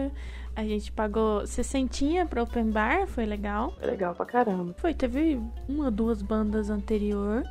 A 0.56 0.64
gente 0.64 0.90
pagou 0.92 1.46
60 1.46 2.24
pra 2.24 2.42
open 2.42 2.70
bar, 2.70 3.06
foi 3.06 3.26
legal. 3.26 3.74
Foi 3.78 3.90
legal 3.90 4.14
pra 4.14 4.24
caramba. 4.24 4.74
Foi, 4.78 4.94
teve 4.94 5.38
uma, 5.68 5.90
duas 5.90 6.22
bandas 6.22 6.70
anterior. 6.70 7.42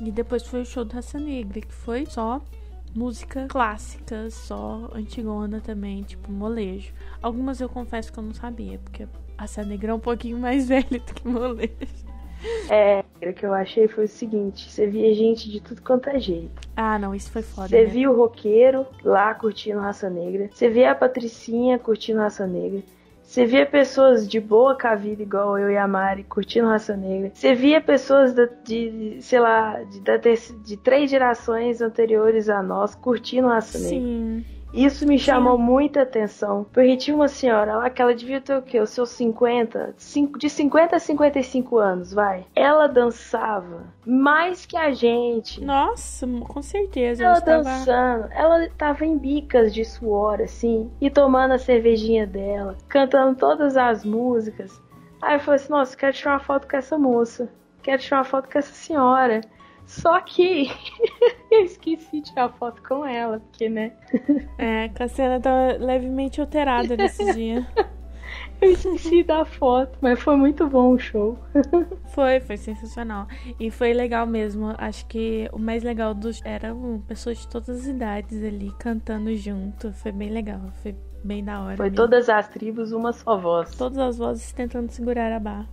E 0.00 0.10
depois 0.10 0.46
foi 0.46 0.62
o 0.62 0.66
show 0.66 0.84
do 0.84 0.94
Raça 0.94 1.18
Negra, 1.18 1.60
que 1.60 1.74
foi 1.74 2.06
só 2.06 2.40
música 2.94 3.46
clássica, 3.48 4.30
só 4.30 4.90
antigona 4.94 5.60
também, 5.60 6.02
tipo 6.02 6.30
molejo. 6.30 6.92
Algumas 7.20 7.60
eu 7.60 7.68
confesso 7.68 8.12
que 8.12 8.18
eu 8.18 8.22
não 8.22 8.34
sabia, 8.34 8.78
porque 8.78 9.06
Raça 9.36 9.64
Negra 9.64 9.92
é 9.92 9.94
um 9.94 10.00
pouquinho 10.00 10.38
mais 10.38 10.66
velho 10.68 10.86
do 10.88 11.14
que 11.14 11.26
molejo. 11.26 12.12
É, 12.68 13.04
o 13.22 13.32
que 13.32 13.46
eu 13.46 13.54
achei 13.54 13.86
foi 13.86 14.04
o 14.04 14.08
seguinte: 14.08 14.70
você 14.70 14.86
via 14.86 15.14
gente 15.14 15.50
de 15.50 15.60
tudo 15.60 15.80
quanto 15.82 16.08
é 16.08 16.18
jeito. 16.18 16.60
Ah, 16.76 16.98
não, 16.98 17.14
isso 17.14 17.30
foi 17.30 17.42
foda. 17.42 17.68
Você 17.68 17.84
né? 17.84 17.90
via 17.90 18.10
o 18.10 18.16
roqueiro 18.16 18.86
lá 19.04 19.32
curtindo 19.34 19.78
Raça 19.78 20.10
Negra. 20.10 20.50
Você 20.52 20.68
via 20.68 20.90
a 20.90 20.94
Patricinha 20.94 21.78
curtindo 21.78 22.18
Raça 22.18 22.46
Negra. 22.46 22.82
Você 23.32 23.46
via 23.46 23.64
pessoas 23.64 24.28
de 24.28 24.38
boa 24.38 24.76
com 24.78 24.86
a 24.86 24.94
vida, 24.94 25.22
igual 25.22 25.58
eu 25.58 25.70
e 25.70 25.76
a 25.78 25.88
Mari, 25.88 26.22
curtindo 26.22 26.68
Raça 26.68 26.94
Negra. 26.94 27.30
Você 27.32 27.54
via 27.54 27.80
pessoas 27.80 28.34
da- 28.34 28.44
de, 28.62 29.16
sei 29.22 29.40
lá, 29.40 29.82
de, 29.84 30.00
terci- 30.18 30.54
de 30.58 30.76
três 30.76 31.10
gerações 31.10 31.80
anteriores 31.80 32.50
a 32.50 32.62
nós 32.62 32.94
curtindo 32.94 33.48
Raça 33.48 33.78
Negra. 33.78 33.88
Sim. 33.98 34.44
Isso 34.72 35.06
me 35.06 35.18
chamou 35.18 35.58
muita 35.58 36.02
atenção. 36.02 36.64
Porque 36.72 36.96
tinha 36.96 37.14
uma 37.14 37.28
senhora 37.28 37.76
lá 37.76 37.90
que 37.90 38.00
ela 38.00 38.14
devia 38.14 38.40
ter 38.40 38.56
o 38.56 38.62
quê? 38.62 38.80
Os 38.80 38.90
seus 38.90 39.10
50, 39.10 39.94
cinco- 39.98 40.38
de 40.38 40.48
50 40.48 40.96
a 40.96 40.98
55 40.98 41.78
anos, 41.78 42.12
vai. 42.12 42.46
Ela 42.54 42.86
dançava 42.86 43.84
mais 44.06 44.64
que 44.64 44.76
a 44.76 44.92
gente. 44.92 45.62
Nossa, 45.64 46.26
com 46.26 46.62
certeza. 46.62 47.22
Ela 47.24 47.38
estava... 47.38 47.62
dançando, 47.62 48.28
ela 48.32 48.68
tava 48.78 49.04
em 49.04 49.18
bicas 49.18 49.74
de 49.74 49.84
suor, 49.84 50.40
assim, 50.40 50.90
e 51.00 51.10
tomando 51.10 51.52
a 51.52 51.58
cervejinha 51.58 52.26
dela, 52.26 52.76
cantando 52.88 53.36
todas 53.36 53.76
as 53.76 54.04
músicas. 54.04 54.80
Aí 55.20 55.36
eu 55.36 55.40
falei 55.40 55.60
assim, 55.60 55.70
nossa, 55.70 55.96
quero 55.96 56.12
tirar 56.14 56.32
uma 56.32 56.40
foto 56.40 56.66
com 56.68 56.76
essa 56.76 56.98
moça, 56.98 57.48
quero 57.82 58.00
tirar 58.02 58.18
uma 58.18 58.24
foto 58.24 58.50
com 58.50 58.58
essa 58.58 58.72
senhora. 58.72 59.40
Só 59.86 60.20
que 60.20 60.70
eu 61.54 61.64
esqueci 61.64 62.20
de 62.20 62.30
tirar 62.30 62.48
foto 62.50 62.82
com 62.82 63.04
ela, 63.04 63.40
porque, 63.40 63.68
né, 63.68 63.92
É, 64.58 64.88
Cassiana 64.90 65.40
tá 65.40 65.72
levemente 65.78 66.40
alterada 66.40 66.96
nesse 66.96 67.24
dia. 67.34 67.66
eu 68.60 68.70
esqueci 68.72 69.22
da 69.22 69.44
foto, 69.44 69.98
mas 70.00 70.20
foi 70.20 70.36
muito 70.36 70.66
bom 70.68 70.92
o 70.92 70.98
show. 70.98 71.38
Foi, 72.14 72.40
foi 72.40 72.56
sensacional. 72.56 73.26
E 73.58 73.70
foi 73.70 73.92
legal 73.92 74.26
mesmo. 74.26 74.74
Acho 74.78 75.06
que 75.06 75.48
o 75.52 75.58
mais 75.58 75.82
legal 75.82 76.14
dos 76.14 76.40
eram 76.44 77.02
pessoas 77.08 77.38
de 77.38 77.48
todas 77.48 77.68
as 77.70 77.86
idades 77.86 78.42
ali 78.44 78.70
cantando 78.78 79.34
junto. 79.36 79.92
Foi 79.94 80.12
bem 80.12 80.30
legal. 80.30 80.60
Foi 80.82 80.94
bem 81.24 81.42
da 81.44 81.60
hora. 81.62 81.76
Foi 81.76 81.86
mesmo. 81.90 81.96
todas 81.96 82.28
as 82.28 82.48
tribos, 82.48 82.92
uma 82.92 83.12
só 83.12 83.36
voz. 83.38 83.70
Todas 83.76 83.98
as 83.98 84.18
vozes 84.18 84.52
tentando 84.52 84.90
segurar 84.90 85.32
a 85.32 85.40
barra. 85.40 85.68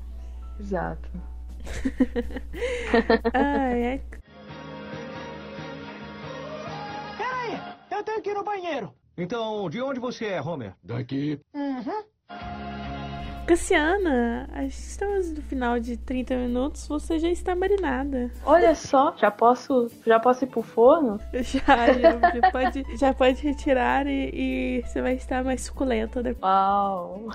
Exato. 0.59 1.09
Ai, 3.33 3.83
ai. 3.87 4.01
Eu 7.99 8.03
tenho 8.03 8.21
que 8.21 8.29
ir 8.29 8.33
no 8.33 8.43
banheiro. 8.43 8.93
Então, 9.17 9.69
de 9.69 9.81
onde 9.81 9.99
você 9.99 10.27
é, 10.27 10.41
Homer? 10.41 10.73
Daqui. 10.81 11.39
Cassiana, 13.45 14.47
acho 14.53 14.77
que 14.77 14.83
estamos 14.83 15.33
no 15.33 15.41
final 15.41 15.79
de 15.79 15.97
30 15.97 16.35
minutos. 16.35 16.87
Você 16.87 17.19
já 17.19 17.27
está 17.29 17.55
marinada. 17.55 18.31
Olha 18.45 18.73
só, 18.75 19.13
já 19.17 19.29
posso, 19.29 19.89
já 20.05 20.19
posso 20.19 20.45
ir 20.45 20.47
pro 20.47 20.61
forno? 20.61 21.19
Já, 21.33 21.59
já, 21.91 22.31
já 22.31 22.51
pode, 22.51 22.97
já 22.97 23.13
pode 23.13 23.41
retirar 23.41 24.07
e, 24.07 24.29
e 24.33 24.83
você 24.85 25.01
vai 25.01 25.15
estar 25.15 25.43
mais 25.43 25.63
suculenta 25.63 26.23
depois. 26.23 26.43
Uau! 26.43 27.25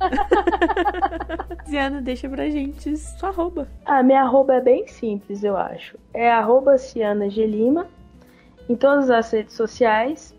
Cassiana, 1.58 2.00
deixa 2.00 2.28
pra 2.28 2.48
gente 2.48 2.96
sua 2.96 3.28
arroba. 3.28 3.68
A 3.84 4.02
minha 4.02 4.22
arroba 4.22 4.54
é 4.54 4.60
bem 4.60 4.86
simples, 4.86 5.44
eu 5.44 5.56
acho. 5.56 5.98
É 6.14 6.30
arroba 6.30 6.78
Ciana 6.78 7.28
G. 7.28 7.46
Em 8.70 8.76
todas 8.76 9.10
as 9.10 9.28
redes 9.32 9.56
sociais. 9.56 10.32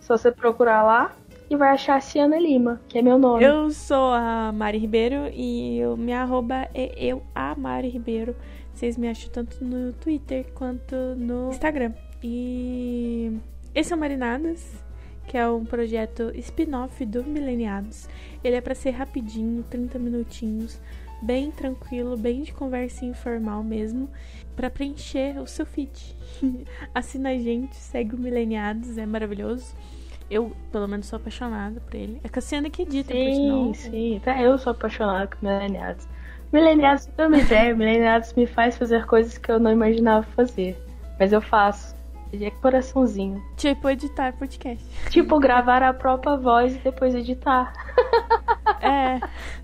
Só 0.00 0.16
você 0.16 0.32
procurar 0.32 0.82
lá 0.82 1.14
e 1.50 1.54
vai 1.54 1.68
achar 1.68 2.00
Ciana 2.00 2.38
Lima, 2.38 2.80
que 2.88 2.96
é 2.96 3.02
meu 3.02 3.18
nome. 3.18 3.44
Eu 3.44 3.70
sou 3.70 4.10
a 4.14 4.50
Mari 4.52 4.78
Ribeiro 4.78 5.28
e 5.34 5.84
o 5.84 5.94
minha 5.94 6.22
arroba 6.22 6.66
é 6.72 6.94
eu, 6.96 7.22
a 7.34 7.54
Mari 7.54 7.90
Ribeiro. 7.90 8.34
Vocês 8.72 8.96
me 8.96 9.06
acham 9.06 9.30
tanto 9.30 9.62
no 9.62 9.92
Twitter 9.92 10.46
quanto 10.54 10.96
no 11.14 11.50
Instagram. 11.50 11.92
E 12.22 13.38
esse 13.74 13.92
é 13.92 13.96
o 13.96 13.98
Marinadas, 14.00 14.82
que 15.26 15.36
é 15.36 15.46
um 15.46 15.66
projeto 15.66 16.32
spin-off 16.36 17.04
do 17.04 17.22
Mileniados. 17.22 18.08
Ele 18.42 18.56
é 18.56 18.62
pra 18.62 18.74
ser 18.74 18.92
rapidinho, 18.92 19.62
30 19.64 19.98
minutinhos, 19.98 20.80
bem 21.20 21.50
tranquilo, 21.50 22.16
bem 22.16 22.44
de 22.44 22.54
conversa 22.54 23.04
informal 23.04 23.62
mesmo, 23.62 24.08
pra 24.56 24.70
preencher 24.70 25.38
o 25.40 25.46
seu 25.46 25.64
feed. 25.66 26.16
Assina 26.94 27.30
a 27.30 27.38
gente, 27.38 27.74
segue 27.76 28.14
o 28.14 28.18
Mileniados, 28.18 28.96
é 28.98 29.06
maravilhoso. 29.06 29.74
Eu, 30.30 30.52
pelo 30.72 30.88
menos, 30.88 31.06
sou 31.06 31.18
apaixonada 31.18 31.80
por 31.80 31.94
ele. 31.94 32.20
É 32.24 32.26
a 32.26 32.30
Cassiana 32.30 32.70
que 32.70 32.82
edita, 32.82 33.12
por 33.12 33.18
Sim, 33.18 33.34
sinal. 33.34 33.74
sim. 33.74 34.16
Até 34.16 34.46
eu 34.46 34.56
sou 34.58 34.70
apaixonada 34.72 35.26
por 35.26 35.42
Mileniados. 35.42 36.08
Mileniados, 36.52 37.06
pra 37.08 37.26
uma 37.28 37.38
ideia, 37.38 37.74
Mileniados 37.74 38.32
me 38.32 38.46
faz 38.46 38.76
fazer 38.76 39.04
coisas 39.06 39.36
que 39.36 39.50
eu 39.50 39.60
não 39.60 39.70
imaginava 39.72 40.24
fazer. 40.34 40.76
Mas 41.18 41.32
eu 41.32 41.40
faço. 41.42 41.94
Ele 42.32 42.46
é 42.46 42.50
coraçãozinho. 42.50 43.40
Tipo, 43.56 43.88
editar 43.90 44.32
podcast. 44.32 44.84
Tipo, 45.10 45.38
gravar 45.38 45.82
a 45.82 45.92
própria 45.92 46.36
voz 46.36 46.74
e 46.74 46.78
depois 46.78 47.14
editar. 47.14 47.72
É. 48.80 49.20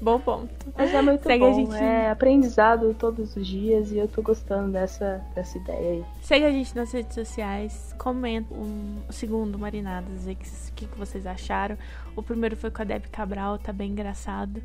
Bom 0.00 0.18
ponto. 0.18 0.48
Mas 0.76 0.94
é 0.94 1.02
muito 1.02 1.22
Segue 1.22 1.44
a 1.44 1.48
bom. 1.48 1.54
gente- 1.54 1.74
É 1.74 2.10
aprendizado 2.10 2.94
todos 2.94 3.36
os 3.36 3.46
dias 3.46 3.92
e 3.92 3.98
eu 3.98 4.08
tô 4.08 4.22
gostando 4.22 4.72
dessa, 4.72 5.22
dessa 5.34 5.58
ideia 5.58 5.92
aí. 5.92 6.04
Segue 6.22 6.44
a 6.46 6.50
gente 6.50 6.74
nas 6.74 6.90
redes 6.90 7.14
sociais, 7.14 7.94
comenta 7.98 8.54
um, 8.54 8.98
o 9.08 9.12
segundo 9.12 9.58
Marinadas, 9.58 10.26
o 10.26 10.72
que, 10.74 10.86
que, 10.86 10.98
vocês 10.98 11.26
acharam. 11.26 11.76
O 12.16 12.22
primeiro 12.22 12.56
foi 12.56 12.70
com 12.70 12.80
a 12.80 12.84
Deb 12.84 13.04
Cabral, 13.12 13.58
tá 13.58 13.72
bem 13.72 13.90
engraçado. 13.90 14.62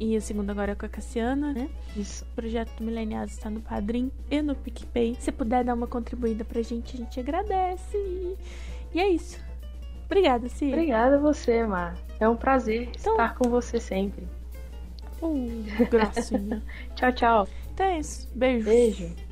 E 0.00 0.16
o 0.16 0.22
segundo 0.22 0.48
agora 0.50 0.72
é 0.72 0.74
com 0.74 0.86
a 0.86 0.88
Cassiana, 0.88 1.52
né? 1.52 1.68
Isso. 1.96 2.24
O 2.24 2.34
projeto 2.36 2.70
do 2.76 2.84
está 3.32 3.50
no 3.50 3.60
Padrim 3.60 4.10
e 4.30 4.40
no 4.40 4.54
PicPay. 4.54 5.16
Se 5.18 5.30
puder 5.32 5.64
dar 5.64 5.74
uma 5.74 5.86
contribuída 5.88 6.44
pra 6.44 6.62
gente, 6.62 6.94
a 6.94 6.98
gente 6.98 7.18
agradece. 7.20 7.96
E 8.94 9.00
é 9.00 9.08
isso. 9.08 9.38
Obrigada, 10.06 10.48
Cia. 10.48 10.68
Obrigada 10.68 11.16
a 11.16 11.18
você, 11.18 11.66
Mar. 11.66 11.94
É 12.18 12.28
um 12.28 12.36
prazer 12.36 12.88
Então- 12.98 13.12
estar 13.12 13.34
com 13.34 13.50
você 13.50 13.78
sempre. 13.78 14.26
Uh, 15.20 15.64
gracinha. 15.90 16.62
Tchau, 16.94 17.12
tchau. 17.12 17.48
então 17.72 17.86
é 17.86 17.98
isso. 17.98 18.28
Beijo. 18.34 18.64
Beijo. 18.64 19.27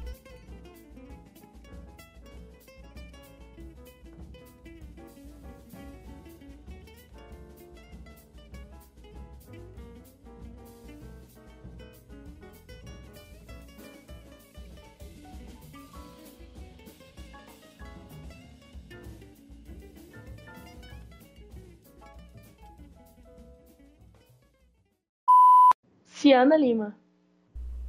Ciana 26.27 26.57
Lima. 26.57 26.97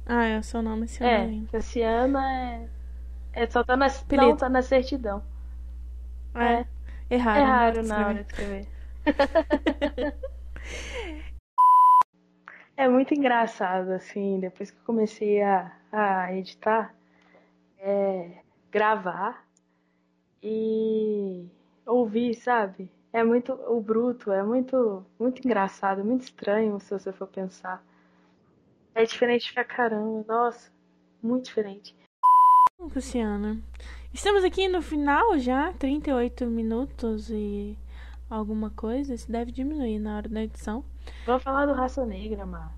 Ah, 0.06 0.24
é 0.24 0.38
o 0.38 0.42
seu 0.44 0.62
nome, 0.62 0.86
é 1.00 1.18
nome. 1.18 1.48
É, 1.52 1.56
a 1.56 1.60
Ciana 1.60 2.32
é. 2.32 2.68
É 3.32 3.46
só 3.48 3.64
tá 3.64 3.76
na. 3.76 3.86
Apelido. 3.86 4.28
Não, 4.28 4.36
tá 4.36 4.48
na 4.48 4.62
certidão. 4.62 5.24
É. 6.36 6.64
Erraram. 7.10 7.40
É 7.40 7.44
raro 7.44 7.82
de 7.82 7.88
na 7.88 8.06
hora 8.06 8.22
de 8.22 8.30
escrever. 8.30 8.68
é 12.76 12.88
muito 12.88 13.12
engraçado, 13.12 13.90
assim, 13.90 14.38
depois 14.38 14.70
que 14.70 14.78
eu 14.78 14.84
comecei 14.84 15.42
a, 15.42 15.72
a 15.90 16.32
editar, 16.32 16.94
é, 17.80 18.38
gravar 18.70 19.44
e 20.40 21.44
ouvir, 21.84 22.34
sabe? 22.36 22.88
É 23.12 23.24
muito. 23.24 23.52
O 23.52 23.80
bruto 23.80 24.30
é 24.30 24.44
muito, 24.44 25.04
muito 25.18 25.44
engraçado, 25.44 26.04
muito 26.04 26.22
estranho 26.22 26.78
se 26.78 26.96
você 26.96 27.12
for 27.12 27.26
pensar. 27.26 27.82
É 28.94 29.04
diferente 29.04 29.52
pra 29.52 29.64
caramba, 29.64 30.24
nossa, 30.26 30.72
muito 31.22 31.46
diferente. 31.46 31.94
Luciana, 32.78 33.58
estamos 34.12 34.44
aqui 34.44 34.68
no 34.68 34.80
final 34.80 35.38
já, 35.38 35.72
38 35.74 36.46
minutos 36.46 37.28
e 37.30 37.76
alguma 38.30 38.70
coisa. 38.70 39.14
Isso 39.14 39.30
deve 39.30 39.52
diminuir 39.52 39.98
na 39.98 40.16
hora 40.16 40.28
da 40.28 40.42
edição. 40.42 40.84
Vamos 41.26 41.42
falar 41.42 41.66
do 41.66 41.72
Raça 41.72 42.04
Negra, 42.06 42.46
Mar. 42.46 42.72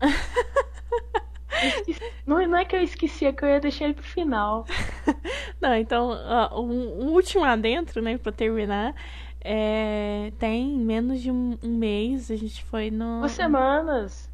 não, 2.26 2.46
não 2.46 2.58
é 2.58 2.64
que 2.64 2.76
eu 2.76 2.82
esqueci, 2.82 3.26
é 3.26 3.32
que 3.32 3.44
eu 3.44 3.48
ia 3.48 3.60
deixar 3.60 3.86
ele 3.86 3.94
pro 3.94 4.04
final. 4.04 4.66
Não, 5.60 5.74
então, 5.74 6.10
ó, 6.10 6.60
um, 6.60 7.04
um 7.04 7.12
último 7.12 7.44
adentro, 7.44 8.02
né, 8.02 8.18
pra 8.18 8.30
terminar. 8.30 8.94
É, 9.40 10.32
tem 10.38 10.76
menos 10.76 11.20
de 11.20 11.30
um, 11.30 11.56
um 11.62 11.76
mês, 11.76 12.30
a 12.30 12.36
gente 12.36 12.62
foi 12.64 12.90
no. 12.90 13.20
Duas 13.20 13.32
semanas. 13.32 14.30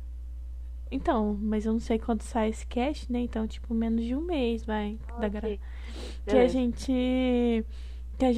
Então, 0.93 1.36
mas 1.40 1.64
eu 1.64 1.72
não 1.72 1.80
sei 1.80 1.99
quando 1.99 2.22
sai 2.22 2.51
esse 2.51 2.66
cast, 2.66 3.11
né? 3.11 3.20
Então, 3.20 3.47
tipo, 3.47 3.72
menos 3.74 4.05
de 4.05 4.14
um 4.14 4.20
mês, 4.20 4.64
vai. 4.64 4.99
da 5.18 5.28
gra... 5.28 5.47
Ok. 5.47 5.61
Que 6.26 6.36
a 6.36 6.47
gente 6.47 7.64